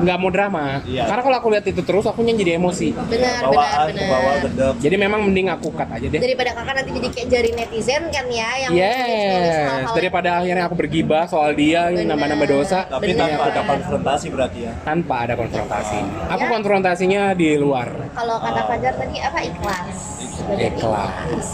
nggak 0.00 0.16
mau 0.16 0.30
drama. 0.32 0.64
Iya. 0.88 1.04
Karena 1.04 1.22
kalau 1.22 1.36
aku 1.36 1.48
lihat 1.52 1.64
itu 1.68 1.82
terus 1.84 2.08
aku 2.08 2.24
jadi 2.24 2.56
emosi. 2.56 2.96
benar 2.96 3.44
benar 3.44 4.08
Bawaan 4.08 4.38
benar. 4.48 4.72
Jadi 4.80 4.96
memang 4.96 5.20
mending 5.28 5.52
aku 5.52 5.68
cut 5.70 5.84
aja 5.86 6.06
deh. 6.08 6.16
daripada 6.16 6.56
kakak 6.56 6.74
nanti 6.80 6.90
jadi 6.96 7.08
kayak 7.12 7.28
jari 7.28 7.50
netizen 7.52 8.02
kan 8.08 8.24
ya 8.26 8.48
yang 8.58 8.70
nulis 8.72 8.80
Yes, 8.80 9.92
daripada 9.92 10.28
akhirnya 10.40 10.64
aku 10.64 10.74
bergibah 10.74 11.28
soal 11.28 11.52
dia 11.52 11.92
nambah-nambah 11.92 12.48
dosa 12.48 12.88
Tapi 12.88 13.12
Bener. 13.12 13.20
tanpa 13.28 13.42
ada 13.50 13.60
konfrontasi 13.66 14.26
berarti 14.32 14.58
ya. 14.64 14.72
tanpa 14.80 15.14
ada 15.28 15.34
konfrontasi. 15.36 15.98
Aku 16.30 16.40
Ya. 16.40 16.50
konfrontasinya 16.50 17.22
di 17.34 17.48
luar. 17.54 17.92
kalau 18.16 18.40
kata 18.40 18.60
Fajar 18.64 18.94
tadi 18.96 19.18
apa 19.20 19.38
ikhlas 19.42 19.96
Berarti 20.40 20.64
Ikhlas. 20.72 21.46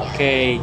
Oke, 0.00 0.56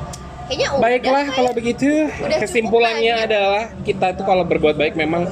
kayaknya 0.49 0.67
udah 0.73 0.81
baiklah 0.81 1.25
kalau 1.29 1.51
ya. 1.53 1.57
begitu. 1.57 1.89
Udah 2.09 2.37
Kesimpulannya 2.41 3.13
banyak. 3.13 3.27
adalah 3.29 3.63
kita 3.85 4.07
tuh 4.17 4.25
kalau 4.25 4.43
berbuat 4.49 4.75
baik 4.75 4.97
memang 4.97 5.29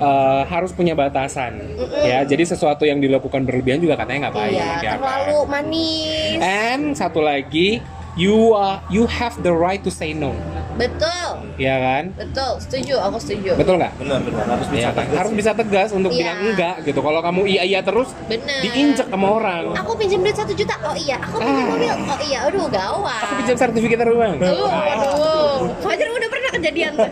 uh, 0.00 0.42
harus 0.48 0.72
punya 0.72 0.96
batasan. 0.96 1.60
Ya, 2.00 2.24
jadi 2.24 2.48
sesuatu 2.48 2.88
yang 2.88 2.98
dilakukan 3.04 3.44
berlebihan 3.44 3.84
juga 3.84 4.00
katanya 4.00 4.32
nggak 4.32 4.36
baik. 4.40 4.52
iya 4.56 4.64
ya 4.64 4.76
kan? 4.80 4.96
terlalu 4.96 5.38
manis 5.44 6.38
And 6.40 6.82
satu 6.96 7.20
lagi, 7.20 7.84
you 8.16 8.56
are 8.56 8.80
you 8.88 9.04
have 9.04 9.36
the 9.44 9.52
right 9.52 9.84
to 9.84 9.92
say 9.92 10.16
no. 10.16 10.32
Betul 10.76 11.30
Ya 11.56 11.74
kan? 11.76 12.04
betul 12.12 12.52
setuju 12.58 12.94
aku 13.00 13.16
setuju 13.18 13.50
Betul 13.54 13.74
nggak? 13.76 13.92
Benar 13.96 14.20
benar 14.20 14.44
harus 14.46 14.66
bisa 14.66 14.78
Iya 14.78 14.88
kan? 14.88 14.96
tegas 15.00 15.16
Harus 15.16 15.32
bisa 15.34 15.50
tegas 15.52 15.88
untuk 15.90 16.10
Iya. 16.10 16.18
bilang 16.18 16.38
enggak 16.46 16.74
gitu. 16.84 17.00
Kalau 17.00 17.20
kamu 17.20 17.40
iya 17.46 17.62
iya 17.62 17.80
terus, 17.80 18.08
bener 18.26 18.60
diinjek 18.62 19.06
sama 19.06 19.28
orang. 19.32 19.72
aku 19.74 19.92
pinjam 19.94 20.20
duit 20.20 20.34
satu 20.34 20.52
juta 20.52 20.74
oh 20.82 20.94
iya 20.94 21.16
aku 21.18 21.36
pinjam 21.38 21.56
Ah. 21.56 21.70
mobil 21.70 21.90
oh 22.06 22.20
iya 22.22 22.38
aduh 22.44 22.66
gawat 22.66 23.22
Aku 23.22 23.32
pinjam 23.38 23.56
sertifikat 23.56 23.98
rumah. 24.02 24.30
Aduh, 24.34 24.68
waduh. 24.68 25.58
Fajar 25.80 26.06
udah 26.06 26.28
pernah 26.28 26.45
kejadian 26.66 26.92
tuh. 26.98 27.10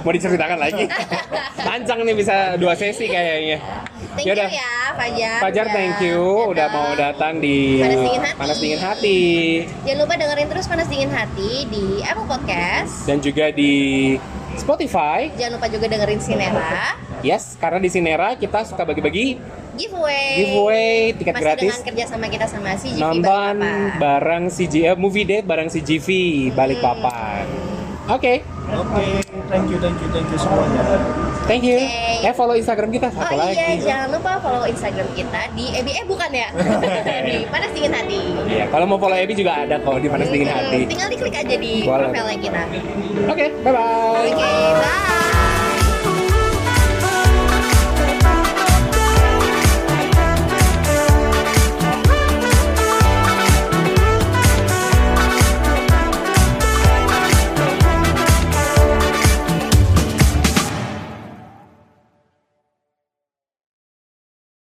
Mau 0.00 0.12
diceritakan 0.16 0.56
lagi? 0.56 0.84
Panjang 1.60 1.98
nih 2.00 2.16
bisa 2.16 2.56
dua 2.56 2.72
sesi 2.72 3.04
kayaknya. 3.04 3.60
Thank 4.14 4.30
Yaudah. 4.30 4.48
you 4.48 4.56
ya, 4.56 4.72
Fajar. 4.94 5.38
Fajar 5.42 5.66
Udah 5.66 5.74
thank 5.74 5.96
you 6.00 6.20
udah 6.48 6.66
datang. 6.66 6.72
mau 6.72 6.90
datang 6.94 7.32
di 7.42 7.82
Panas 7.82 7.98
Dingin 7.98 8.22
Hati. 8.22 8.38
Panas 8.38 8.56
Dingin 8.56 8.80
Hati 8.80 9.20
Jangan 9.84 9.98
lupa 10.00 10.14
dengerin 10.14 10.46
terus 10.48 10.66
Panas 10.70 10.86
Dingin 10.86 11.10
Hati 11.10 11.50
di 11.66 11.84
Apple 12.00 12.26
Podcast. 12.30 12.94
dan 13.04 13.18
juga 13.18 13.50
di 13.50 13.72
Spotify. 14.54 15.34
Jangan 15.34 15.52
lupa 15.58 15.66
juga 15.66 15.86
dengerin 15.90 16.20
Sinera 16.22 16.94
Yes, 17.26 17.58
karena 17.58 17.82
di 17.82 17.90
Sinera 17.90 18.38
kita 18.38 18.62
suka 18.62 18.86
bagi-bagi 18.86 19.40
giveaway. 19.74 20.30
giveaway 20.38 20.94
tiket 21.18 21.34
Masih 21.34 21.42
gratis 21.42 21.66
dengan 21.66 21.82
kerja 21.82 22.04
sama 22.06 22.26
kita 22.30 22.46
sama 22.46 22.70
CGV 22.78 23.00
nonton 23.02 23.54
bareng 23.98 24.44
CG 24.46 24.74
eh, 24.86 24.94
movie 24.94 25.26
date 25.26 25.42
bareng 25.42 25.66
CGV 25.66 26.08
Balikpapan. 26.54 27.63
Oke, 28.04 28.44
Oke, 28.66 29.06
thank 29.48 29.64
you 29.66 29.80
thank 29.80 29.96
you 29.96 30.08
thank 30.12 30.28
you 30.28 30.36
semuanya. 30.36 30.82
thank 31.46 31.62
you. 31.62 31.76
Oke. 31.78 32.20
Eh 32.20 32.32
follow 32.32 32.52
Instagram 32.52 32.88
kita 32.90 33.08
Oh 33.08 33.16
apa 33.18 33.32
iya, 33.32 33.44
lagi? 33.64 33.80
jangan 33.80 34.08
lupa 34.12 34.32
follow 34.38 34.64
Instagram 34.64 35.08
kita 35.12 35.40
di 35.52 35.72
Ebi 35.72 35.92
eh 35.94 36.04
bukan 36.04 36.28
ya 36.28 36.48
di 37.28 37.48
Panas 37.48 37.72
Dingin 37.72 37.92
Hati. 37.92 38.20
Iya, 38.44 38.64
kalau 38.68 38.84
mau 38.84 39.00
follow 39.00 39.16
Ebi 39.16 39.32
juga 39.32 39.56
ada 39.58 39.80
kok 39.80 39.96
di 39.98 40.08
Panas 40.08 40.28
Dingin 40.28 40.48
Hati. 40.48 40.84
Tinggal 40.84 41.08
diklik 41.08 41.32
aja 41.34 41.56
di 41.56 41.72
profilnya 41.82 42.36
kita. 42.36 42.62
Oke, 43.24 43.46
bye 43.62 43.72
bye. 43.72 44.20
Oke, 44.22 44.48
bye. 44.76 45.23